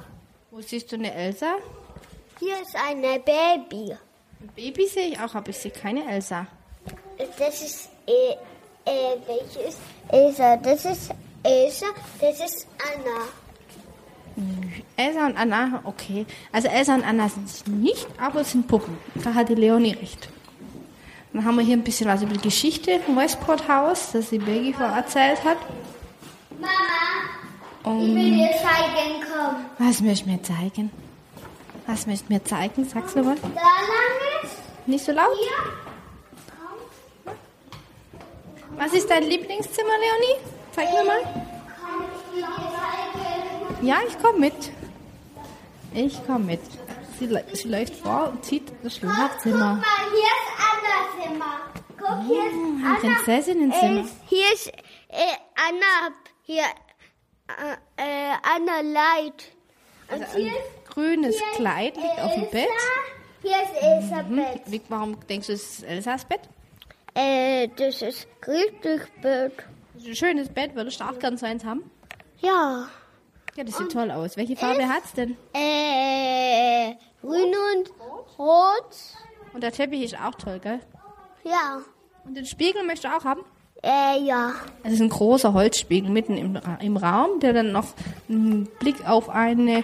Wo 0.49 0.61
siehst 0.61 0.89
du 0.93 0.95
eine 0.95 1.13
Elsa? 1.13 1.55
Hier 2.39 2.61
ist 2.61 2.77
ein 2.77 3.01
Baby. 3.01 3.97
Ein 4.39 4.49
Baby 4.55 4.87
sehe 4.87 5.09
ich 5.09 5.19
auch, 5.19 5.35
aber 5.35 5.49
ich 5.49 5.57
sehe 5.57 5.71
keine 5.71 6.09
Elsa. 6.09 6.47
Das 7.37 7.61
ist, 7.61 7.89
äh, 8.07 8.31
äh, 8.89 9.17
welches? 9.27 9.75
Elsa. 10.07 10.55
Das 10.55 10.85
ist 10.85 11.11
Elsa. 11.43 11.87
Das 12.21 12.39
ist 12.39 12.65
Anna. 12.79 13.42
Elsa 14.97 15.25
und 15.27 15.37
Anna, 15.37 15.81
okay. 15.83 16.25
Also 16.51 16.67
Elsa 16.67 16.95
und 16.95 17.03
Anna 17.03 17.29
sind 17.29 17.47
es 17.47 17.65
nicht, 17.67 18.07
aber 18.19 18.41
es 18.41 18.51
sind 18.51 18.67
Puppen. 18.67 18.97
Da 19.15 19.33
hat 19.33 19.49
die 19.49 19.55
Leonie 19.55 19.93
recht. 19.93 20.29
Dann 21.33 21.45
haben 21.45 21.55
wir 21.55 21.63
hier 21.63 21.77
ein 21.77 21.83
bisschen 21.83 22.07
was 22.07 22.21
über 22.21 22.33
die 22.33 22.41
Geschichte 22.41 22.99
vom 22.99 23.15
Westport 23.15 23.67
House, 23.67 24.11
das 24.13 24.29
die 24.29 24.39
Becky 24.39 24.73
vorher 24.73 24.97
erzählt 24.97 25.43
hat. 25.43 25.57
Mama, 26.59 28.03
ich 28.03 28.15
will 28.15 28.31
dir 28.31 28.51
zeigen, 28.51 29.21
komm. 29.21 29.55
Was 29.79 30.01
möchtest 30.01 30.25
du 30.25 30.31
mir 30.31 30.43
zeigen? 30.43 30.91
Was 31.87 32.05
möchtest 32.07 32.29
du 32.29 32.33
mir 32.33 32.43
zeigen? 32.43 32.85
Sag's 32.87 33.15
nochmal. 33.15 33.35
Da 33.41 33.49
lang 33.49 34.43
ist. 34.43 34.87
Nicht 34.87 35.05
so 35.05 35.11
laut? 35.11 35.35
Hier. 35.39 37.33
Was 38.77 38.93
ist 38.93 39.09
dein 39.09 39.23
Lieblingszimmer, 39.23 39.89
Leonie? 39.89 40.39
Zeig 40.71 40.91
mir 40.91 41.03
mal. 41.03 41.21
Komm, 41.21 42.05
Ja, 43.83 43.97
ich 44.07 44.17
komme 44.17 44.39
mit. 44.39 44.71
Ich 45.93 46.25
komme 46.25 46.45
mit. 46.45 46.61
Sie, 47.19 47.27
sie 47.51 47.67
läuft 47.67 47.95
vor 47.95 48.29
und 48.29 48.45
zieht 48.45 48.71
das 48.81 48.99
Guck 48.99 49.11
Schlafzimmer. 49.11 49.75
mal, 49.75 49.83
hier 50.09 50.31
ist 50.39 50.49
Annas 50.71 51.27
Zimmer. 51.27 51.59
Guck, 51.99 52.25
hier 52.25 52.45
ist 52.45 52.53
ein 52.53 52.85
Anna. 52.85 52.99
Prinzessinnenzimmer. 52.99 54.05
Hier 54.27 54.53
ist 54.53 54.67
äh, 54.69 55.35
Anna. 55.67 56.15
Hier, 56.43 56.63
äh, 57.49 58.01
äh, 58.01 58.33
Anna 58.41 58.79
Leid. 58.81 59.51
Also 60.07 60.23
hier 60.37 60.47
ein 60.47 60.47
ist 60.47 60.89
grünes 60.89 61.37
hier 61.37 61.47
ist 61.47 61.55
Kleid 61.57 61.97
liegt 61.97 62.19
auf 62.21 62.33
dem 62.33 62.43
Elsa. 62.43 62.51
Bett. 62.51 62.69
Hier 63.41 63.57
ist 63.63 63.83
Elsa 63.83 64.21
Bett. 64.21 64.61
Wie, 64.65 64.81
warum 64.87 65.19
denkst 65.27 65.47
du, 65.47 65.53
es 65.53 65.79
ist 65.79 65.83
Elsas 65.83 66.23
Bett? 66.23 66.41
Äh, 67.15 67.67
das 67.75 68.01
ist 68.01 68.27
richtig 68.47 69.11
Bett. 69.21 69.53
Das 69.93 70.03
ist 70.03 70.07
ein 70.07 70.15
schönes 70.15 70.47
Bett, 70.47 70.73
würde 70.73 70.89
Start 70.89 71.19
gern 71.19 71.35
so 71.35 71.45
eins 71.45 71.65
haben. 71.65 71.83
Ja. 72.39 72.87
Ja, 73.55 73.63
das 73.63 73.77
sieht 73.77 73.91
toll 73.91 74.09
aus. 74.09 74.35
Welche 74.35 74.55
Farbe 74.55 74.87
hat's 74.87 75.13
denn? 75.13 75.37
Äh, 75.53 76.95
grün 77.21 77.53
und 77.75 78.39
rot. 78.39 78.95
Und 79.53 79.61
der 79.61 79.71
Teppich 79.71 80.01
ist 80.03 80.19
auch 80.19 80.33
toll, 80.35 80.59
gell? 80.59 80.79
Ja. 81.43 81.81
Und 82.25 82.35
den 82.35 82.45
Spiegel 82.45 82.83
möchtest 82.83 83.05
du 83.05 83.15
auch 83.15 83.25
haben? 83.25 83.41
Äh, 83.83 84.23
ja. 84.23 84.53
Es 84.83 84.93
ist 84.93 85.01
ein 85.01 85.09
großer 85.09 85.53
Holzspiegel 85.53 86.09
mitten 86.09 86.37
im, 86.37 86.59
im 86.79 86.97
Raum, 86.97 87.39
der 87.41 87.53
dann 87.53 87.71
noch 87.71 87.87
einen 88.27 88.65
Blick 88.79 89.07
auf 89.07 89.29
eine 89.29 89.83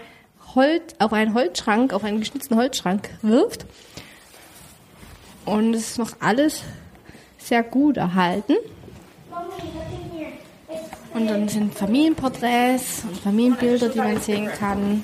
Holz, 0.55 0.95
auf 0.97 1.13
einen 1.13 1.33
Holzschrank, 1.35 1.93
auf 1.93 2.03
einen 2.03 2.19
geschnitzten 2.19 2.57
Holzschrank 2.57 3.09
wirft. 3.21 3.65
Und 5.45 5.75
es 5.75 5.91
ist 5.91 5.97
noch 5.99 6.13
alles 6.19 6.63
sehr 7.37 7.61
gut 7.61 7.97
erhalten. 7.97 8.55
Und 11.13 11.27
dann 11.27 11.47
sind 11.49 11.73
Familienporträts 11.73 13.03
und 13.03 13.17
Familienbilder, 13.17 13.89
die 13.89 13.97
man 13.97 14.19
sehen 14.21 14.47
kann. 14.47 15.03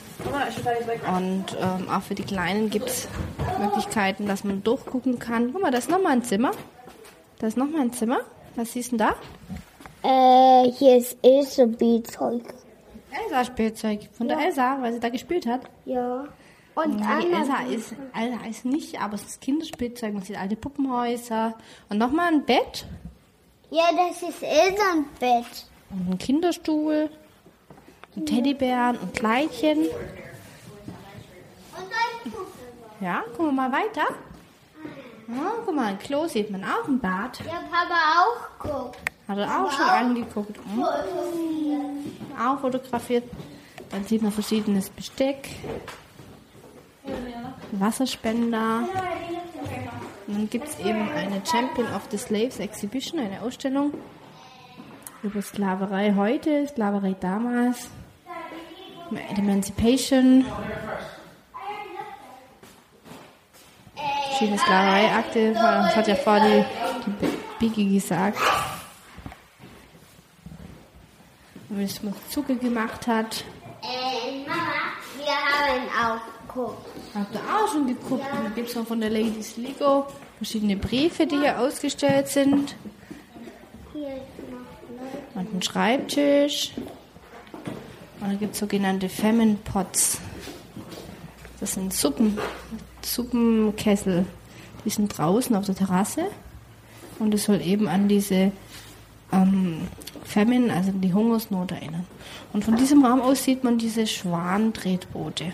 Und 1.16 1.46
ähm, 1.60 1.90
auch 1.90 2.02
für 2.02 2.16
die 2.16 2.24
Kleinen 2.24 2.70
gibt 2.70 2.88
es 2.88 3.08
Möglichkeiten, 3.60 4.28
dass 4.28 4.44
man 4.44 4.64
durchgucken 4.64 5.18
kann. 5.20 5.52
Guck 5.52 5.62
mal, 5.62 5.72
da 5.72 5.80
ist 5.80 5.90
nochmal 5.90 6.14
ein 6.14 6.24
Zimmer. 6.24 6.52
Da 7.40 7.48
ist 7.48 7.58
nochmal 7.58 7.82
ein 7.82 7.94
Zimmer. 7.94 8.20
Was 8.56 8.74
siehst 8.74 8.92
du 8.92 8.98
denn 8.98 9.08
da? 9.08 9.16
Äh, 10.08 10.72
hier 10.72 10.98
ist 10.98 11.18
Elsa 11.24 11.68
Spielzeug. 11.68 12.44
Elsa 13.12 13.46
Spielzeug. 13.46 14.02
Von 14.14 14.28
der 14.28 14.40
Elsa, 14.40 14.78
weil 14.82 14.94
sie 14.94 15.00
da 15.00 15.10
gespielt 15.10 15.48
hat? 15.48 15.62
Ja. 15.86 16.26
Und 16.76 17.00
ja, 17.00 17.20
die 17.20 17.32
Elsa 17.32 17.58
ist, 17.74 17.96
Elsa 18.14 18.46
ist 18.50 18.66
nicht, 18.66 19.02
aber 19.02 19.16
es 19.16 19.24
ist 19.24 19.42
Kinderspielzeug. 19.42 20.14
Man 20.14 20.24
sieht 20.24 20.38
alte 20.38 20.56
Puppenhäuser. 20.56 21.56
Und 21.90 21.98
nochmal 21.98 22.28
ein 22.34 22.46
Bett. 22.46 22.86
Ja, 23.72 23.90
das 23.96 24.22
ist 24.22 24.44
Elsa 24.44 24.84
ein 24.94 25.06
Bett. 25.20 25.66
Und 25.90 26.12
ein 26.12 26.18
Kinderstuhl. 26.18 27.10
Und 28.16 28.26
Teddybären 28.28 28.98
und 28.98 29.14
Kleidchen. 29.14 29.88
Ja, 33.02 33.24
gucken 33.36 33.48
wir 33.48 33.52
mal 33.52 33.72
weiter. 33.72 34.08
Ja, 35.28 35.54
guck 35.66 35.76
mal, 35.76 35.88
ein 35.88 36.00
Klo 36.00 36.28
sieht 36.28 36.50
man 36.50 36.64
auch, 36.64 36.88
ein 36.88 37.00
Bad. 37.00 37.40
Ja, 37.40 37.62
Papa 37.70 38.22
auch 38.22 38.60
guckt. 38.60 38.98
Hat 39.28 39.38
er 39.38 39.48
auch 39.48 39.72
schon 39.72 39.86
auch 39.86 39.92
angeguckt. 39.92 40.56
Hm? 40.58 40.84
Auch 42.40 42.60
fotografiert. 42.60 43.24
Dann 43.90 44.04
sieht 44.06 44.22
man 44.22 44.32
verschiedenes 44.32 44.90
Besteck. 44.90 45.50
Wasserspender. 47.72 48.88
Und 50.28 50.34
dann 50.34 50.50
gibt 50.50 50.68
es 50.68 50.80
eben 50.80 51.10
eine 51.10 51.42
Champion 51.46 51.88
of 51.94 52.04
the 52.12 52.18
Slaves 52.18 52.60
Exhibition, 52.60 53.20
eine 53.20 53.42
Ausstellung 53.42 53.94
über 55.24 55.42
Sklaverei 55.42 56.14
heute, 56.16 56.68
Sklaverei 56.68 57.16
damals, 57.20 57.90
Emancipation, 59.38 60.46
verschiedene 64.28 64.58
Sklavereiakte. 64.58 65.54
Das 65.54 65.96
hat 65.96 66.08
ja 66.08 66.16
vorher 66.16 66.66
die, 67.06 67.12
die 67.26 67.38
Biggie 67.60 67.96
gesagt. 67.96 68.40
Wie 71.70 71.84
es 71.84 72.02
mit 72.04 72.14
Zucke 72.32 72.56
gemacht 72.56 73.08
hat. 73.08 73.44
Mama, 74.48 74.62
wir 75.18 76.06
haben 76.06 76.18
auch 76.18 76.48
geguckt. 76.48 76.88
Habt 77.14 77.36
ihr 77.36 77.42
auch 77.42 77.72
schon 77.72 77.88
geguckt? 77.88 78.24
Ja. 78.24 78.42
Da 78.44 78.50
gibt 78.50 78.70
es 78.70 78.76
noch 78.76 78.88
von 78.88 79.02
der 79.02 79.10
Ladies 79.10 79.58
Lego 79.58 80.06
verschiedene 80.38 80.76
Briefe, 80.76 81.26
die 81.26 81.38
hier 81.40 81.60
ausgestellt 81.60 82.28
sind. 82.28 82.76
Hier 83.94 84.22
Und 85.36 85.52
einen 85.52 85.62
Schreibtisch. 85.62 86.72
Und 88.20 88.30
dann 88.30 88.40
gibt 88.40 88.54
es 88.54 88.60
sogenannte 88.60 89.10
Famine 89.10 89.58
Pots. 89.64 90.20
Das 91.60 91.74
sind 91.74 91.94
Suppen, 91.94 92.38
Suppenkessel. 93.02 94.26
Die 94.84 94.90
sind 94.90 95.16
draußen 95.18 95.56
auf 95.56 95.66
der 95.66 95.76
Terrasse. 95.76 96.26
Und 97.20 97.34
es 97.34 97.46
soll 97.46 97.62
eben 97.62 97.88
an 97.88 98.08
diese 98.08 98.52
ähm, 99.32 99.88
Famine, 100.24 100.74
also 100.74 100.92
die 100.92 101.14
Hungersnot 101.14 101.72
erinnern. 101.72 102.06
Und 102.54 102.64
von 102.64 102.76
diesem 102.76 103.06
Raum 103.06 103.22
aus 103.22 103.44
sieht 103.44 103.64
man 103.64 103.78
diese 103.78 104.08
Schwan-Tretboote. 104.08 105.54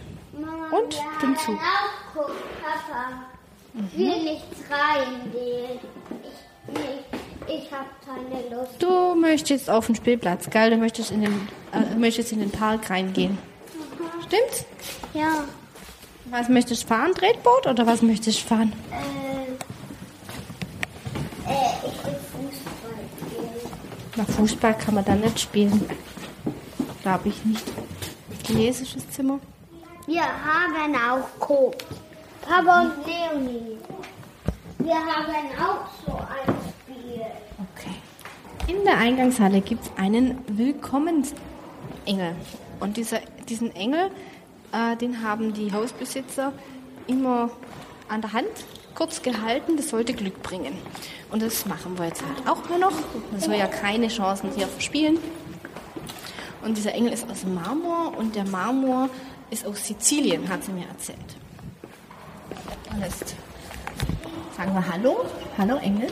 Und 0.71 1.01
den 1.21 1.35
Zug. 1.37 1.55
Auch 1.55 2.13
guck, 2.13 2.31
Papa. 2.61 3.25
Ich 3.73 3.97
will 3.97 4.23
nichts 4.23 4.57
reingehen. 4.69 5.79
Ich, 6.67 6.75
ich, 6.75 7.10
ich 7.47 7.71
habe 7.71 7.89
keine 8.05 8.55
Lust. 8.55 8.71
Du 8.79 9.15
möchtest 9.15 9.69
auf 9.69 9.87
den 9.87 9.95
Spielplatz, 9.95 10.49
gell? 10.49 10.69
Du 10.71 10.77
möchtest 10.77 11.11
in 11.11 11.21
den, 11.21 11.47
äh, 11.71 11.95
möchtest 11.97 12.31
in 12.31 12.39
den 12.39 12.51
Park 12.51 12.89
reingehen. 12.89 13.31
Mhm. 13.31 14.23
Stimmt's? 14.23 14.65
Ja. 15.13 15.43
Was 16.25 16.47
möchtest 16.49 16.83
du 16.83 16.87
fahren? 16.87 17.13
Tretboot 17.13 17.67
oder 17.67 17.85
was 17.85 18.01
möchtest 18.01 18.43
du 18.43 18.47
fahren? 18.47 18.73
Äh, 18.91 19.51
äh, 21.51 21.55
ich 21.83 22.05
will 22.05 22.15
Fußball 22.31 22.99
spielen. 23.17 23.71
Na, 24.15 24.25
Fußball 24.25 24.77
kann 24.77 24.95
man 24.95 25.05
da 25.05 25.15
nicht 25.15 25.39
spielen. 25.39 25.89
Glaube 27.01 27.29
ich 27.29 27.43
nicht. 27.43 27.65
Chinesisches 28.45 29.09
Zimmer? 29.09 29.39
Wir 30.07 30.23
haben 30.23 30.95
auch 30.95 31.39
geguckt. 31.39 31.85
Papa 32.41 32.81
und 32.81 32.93
Leonie. 33.05 33.77
Wir 34.79 34.95
haben 34.95 35.47
auch 35.59 35.87
so 36.05 36.13
ein. 36.17 36.70
In 38.67 38.83
der 38.85 38.97
Eingangshalle 38.97 39.61
gibt 39.61 39.83
es 39.83 39.91
einen 39.97 40.37
Willkommensengel. 40.47 41.35
Und 42.79 42.97
dieser, 42.97 43.19
diesen 43.49 43.75
Engel, 43.75 44.11
äh, 44.71 44.95
den 44.97 45.23
haben 45.23 45.53
die 45.53 45.71
Hausbesitzer 45.71 46.53
immer 47.07 47.49
an 48.07 48.21
der 48.21 48.33
Hand 48.33 48.49
kurz 48.95 49.21
gehalten. 49.21 49.77
Das 49.77 49.89
sollte 49.89 50.13
Glück 50.13 50.41
bringen. 50.41 50.73
Und 51.31 51.41
das 51.41 51.65
machen 51.65 51.97
wir 51.97 52.05
jetzt 52.05 52.23
halt 52.23 52.47
auch 52.47 52.69
mal 52.69 52.79
noch. 52.79 52.93
Man 53.31 53.39
soll 53.39 53.55
ja 53.55 53.67
keine 53.67 54.07
Chancen 54.07 54.51
hier 54.55 54.67
verspielen. 54.67 55.17
Und 56.61 56.77
dieser 56.77 56.93
Engel 56.93 57.13
ist 57.13 57.29
aus 57.29 57.43
Marmor 57.43 58.17
und 58.17 58.35
der 58.35 58.45
Marmor 58.45 59.09
ist 59.49 59.65
aus 59.65 59.85
Sizilien, 59.85 60.47
hat 60.47 60.63
sie 60.63 60.71
mir 60.71 60.87
erzählt. 60.87 61.17
Und 62.93 63.01
jetzt 63.01 63.35
sagen 64.55 64.73
wir 64.73 64.87
Hallo. 64.87 65.25
Hallo 65.57 65.77
Engel. 65.77 66.09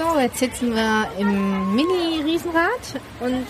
So, 0.00 0.18
jetzt 0.18 0.38
sitzen 0.38 0.74
wir 0.74 1.08
im 1.18 1.74
Mini-Riesenrad 1.74 3.02
und 3.20 3.46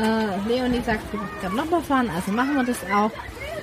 äh, 0.00 0.48
Leonie 0.48 0.80
sagt, 0.80 1.12
wir 1.12 1.20
können 1.40 1.56
nochmal 1.56 1.82
fahren, 1.82 2.08
also 2.14 2.30
machen 2.30 2.54
wir 2.54 2.62
das 2.62 2.78
auch. 2.94 3.10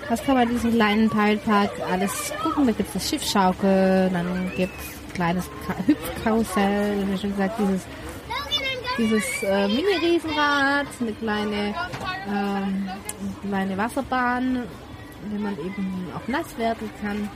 Was 0.10 0.22
kann 0.26 0.36
man 0.36 0.50
in 0.50 0.56
diesem 0.56 0.74
kleinen 0.74 1.10
Teilpark 1.10 1.72
alles 1.90 2.34
gucken? 2.44 2.66
Da 2.66 2.74
gibt 2.74 2.90
es 2.90 2.94
das 2.96 3.10
Schiffschaukel, 3.10 4.10
dann 4.12 4.52
gibt 4.58 4.74
es 4.82 5.14
kleines 5.14 5.50
Hüpfkarussell, 5.86 7.08
wie 7.08 7.18
schon 7.18 7.32
gesagt, 7.32 7.58
dieses, 7.58 7.82
dieses 8.98 9.44
äh, 9.44 9.68
Mini-Riesenrad, 9.70 10.88
eine 11.00 11.14
kleine, 11.14 11.74
ähm, 12.28 12.90
eine 12.90 13.48
kleine 13.48 13.78
Wasserbahn, 13.78 14.64
wenn 15.32 15.42
man 15.42 15.54
eben 15.54 16.08
auch 16.14 16.28
nass 16.28 16.58
werden 16.58 16.90
kann. 17.02 17.30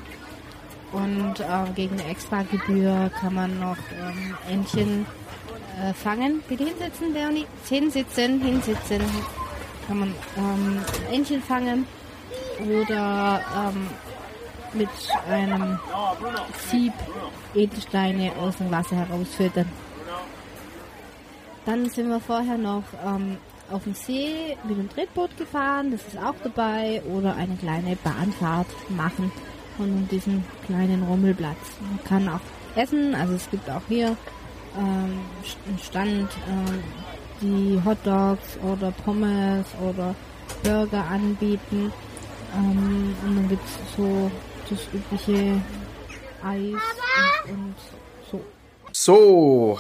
Und 0.92 1.40
äh, 1.40 1.72
gegen 1.76 2.00
eine 2.00 2.10
Extragebühr 2.10 3.10
kann 3.20 3.34
man 3.34 3.60
noch 3.60 3.78
ähm, 3.98 4.36
Entchen 4.50 5.06
äh, 5.82 5.94
fangen. 5.94 6.44
Bitte 6.50 6.66
hinsitzen, 6.66 7.14
Leonie. 7.14 7.48
Hinsitzen, 7.68 8.42
hinsitzen. 8.42 9.02
Kann 9.88 10.00
man 10.00 10.16
ähm, 10.38 10.80
Entchen 11.12 11.42
fangen 11.42 11.88
oder 12.60 13.42
ähm, 13.56 13.88
mit 14.74 14.90
einem 15.30 15.80
Sieb 16.70 16.94
Edelsteine 17.56 18.32
aus 18.40 18.58
dem 18.58 18.70
Wasser 18.72 18.98
herausfiltern. 18.98 19.68
Dann 21.66 21.90
sind 21.90 22.10
wir 22.10 22.20
vorher 22.20 22.58
noch 22.58 22.84
ähm, 23.06 23.38
auf 23.72 23.84
dem 23.84 23.94
See 23.94 24.58
mit 24.68 24.78
dem 24.78 24.90
Tretboot 24.90 25.36
gefahren, 25.38 25.92
das 25.92 26.02
ist 26.08 26.18
auch 26.18 26.36
dabei, 26.44 27.02
oder 27.04 27.36
eine 27.36 27.56
kleine 27.56 27.96
Bahnfahrt 27.98 28.68
machen 28.90 29.32
von 29.82 30.08
diesem 30.10 30.44
kleinen 30.68 31.02
Rummelplatz. 31.02 31.58
Man 31.80 32.04
kann 32.04 32.30
auch 32.30 32.80
essen, 32.80 33.16
also 33.16 33.34
es 33.34 33.50
gibt 33.50 33.68
auch 33.68 33.82
hier 33.88 34.16
ähm, 34.78 35.20
einen 35.68 35.80
Stand, 35.84 36.30
äh, 36.30 37.42
die 37.42 37.82
Hotdogs 37.84 38.60
oder 38.64 38.92
Pommes 39.04 39.66
oder 39.82 40.14
Burger 40.62 41.04
anbieten. 41.04 41.92
Ähm, 42.56 43.16
und 43.26 43.36
dann 43.36 43.50
gibt 43.50 43.64
es 43.66 43.98
so 43.98 44.30
das 44.70 44.80
übliche 44.94 45.60
Eis 46.44 46.82
und, 47.48 47.54
und 47.54 47.76
so. 48.30 48.42
So, 48.92 49.80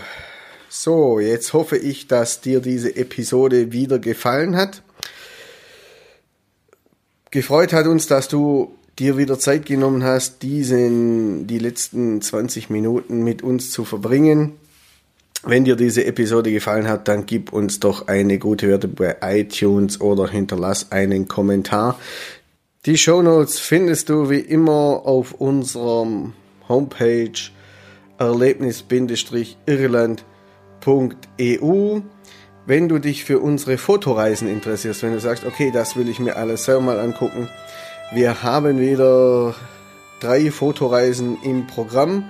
so, 0.68 1.20
jetzt 1.20 1.54
hoffe 1.54 1.78
ich, 1.78 2.08
dass 2.08 2.41
dir 2.41 2.60
diese 2.60 2.95
Episode 2.95 3.72
wieder 3.72 3.99
gefallen 3.99 4.56
hat. 4.56 4.82
Gefreut 7.30 7.72
hat 7.72 7.86
uns, 7.86 8.08
dass 8.08 8.28
du 8.28 8.78
dir 9.02 9.18
wieder 9.18 9.39
Zeit 9.39 9.66
genommen 9.66 10.04
hast, 10.04 10.43
diesen, 10.43 11.47
die 11.47 11.60
letzten 11.60 12.22
20 12.22 12.70
Minuten 12.70 13.24
mit 13.24 13.41
uns 13.41 13.72
zu 13.72 13.84
verbringen. 13.84 14.54
Wenn 15.43 15.66
dir 15.66 15.76
diese 15.76 16.06
Episode 16.06 16.52
gefallen 16.52 16.88
hat, 16.88 17.08
dann 17.08 17.26
gib 17.26 17.52
uns 17.52 17.80
doch 17.80 18.08
eine 18.08 18.38
gute 18.38 18.68
Wertung 18.68 18.93
bei 18.93 19.16
iTunes 19.22 19.99
oder 19.99 20.28
hinterlass 20.28 20.91
einen 20.91 21.28
Kommentar. 21.28 21.99
Die 22.86 22.97
Shownotes 22.97 23.58
findest 23.60 24.10
du 24.10 24.30
wie 24.30 24.39
immer 24.39 25.02
auf 25.06 25.34
unserem 25.34 26.34
Homepage 26.70 27.32
erlebnis-irland.com 28.20 30.32
fotoalletnis.eu. 30.82 32.02
Wenn 32.68 32.88
du 32.88 32.99
dich 32.99 33.24
für 33.24 33.39
unsere 33.39 33.78
Fotoreisen 33.78 34.47
interessierst, 34.47 35.02
wenn 35.02 35.14
du 35.14 35.20
sagst, 35.20 35.45
okay, 35.45 35.72
das 35.74 35.95
will 35.95 36.10
ich 36.10 36.20
mir 36.20 36.36
alles 36.36 36.66
selber 36.66 36.82
mal 36.82 36.99
angucken, 36.99 37.49
wir 38.12 38.43
haben 38.43 38.80
wieder 38.80 39.55
drei 40.20 40.51
Fotoreisen 40.51 41.41
im 41.43 41.66
Programm 41.66 42.26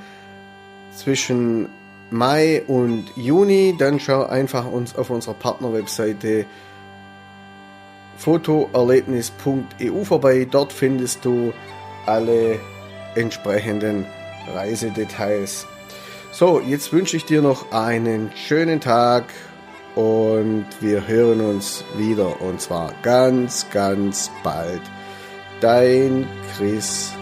zwischen 0.95 1.69
Mai 2.11 2.63
und 2.67 3.05
Juni. 3.15 3.75
Dann 3.77 3.99
schau 3.99 4.25
einfach 4.25 4.65
uns 4.65 4.95
auf 4.95 5.09
unserer 5.09 5.33
Partnerwebseite 5.33 6.45
fotoerlebnis.eu 8.17 10.03
vorbei. 10.03 10.47
Dort 10.49 10.71
findest 10.71 11.25
du 11.25 11.51
alle 12.05 12.59
entsprechenden 13.15 14.05
Reisedetails. 14.53 15.65
So, 16.31 16.61
jetzt 16.61 16.93
wünsche 16.93 17.17
ich 17.17 17.25
dir 17.25 17.41
noch 17.41 17.71
einen 17.71 18.31
schönen 18.35 18.79
Tag 18.79 19.25
und 19.95 20.65
wir 20.79 21.07
hören 21.07 21.41
uns 21.41 21.83
wieder 21.97 22.39
und 22.41 22.61
zwar 22.61 22.93
ganz, 23.01 23.65
ganz 23.71 24.29
bald. 24.43 24.81
Dein 25.61 26.27
Chris 26.55 27.13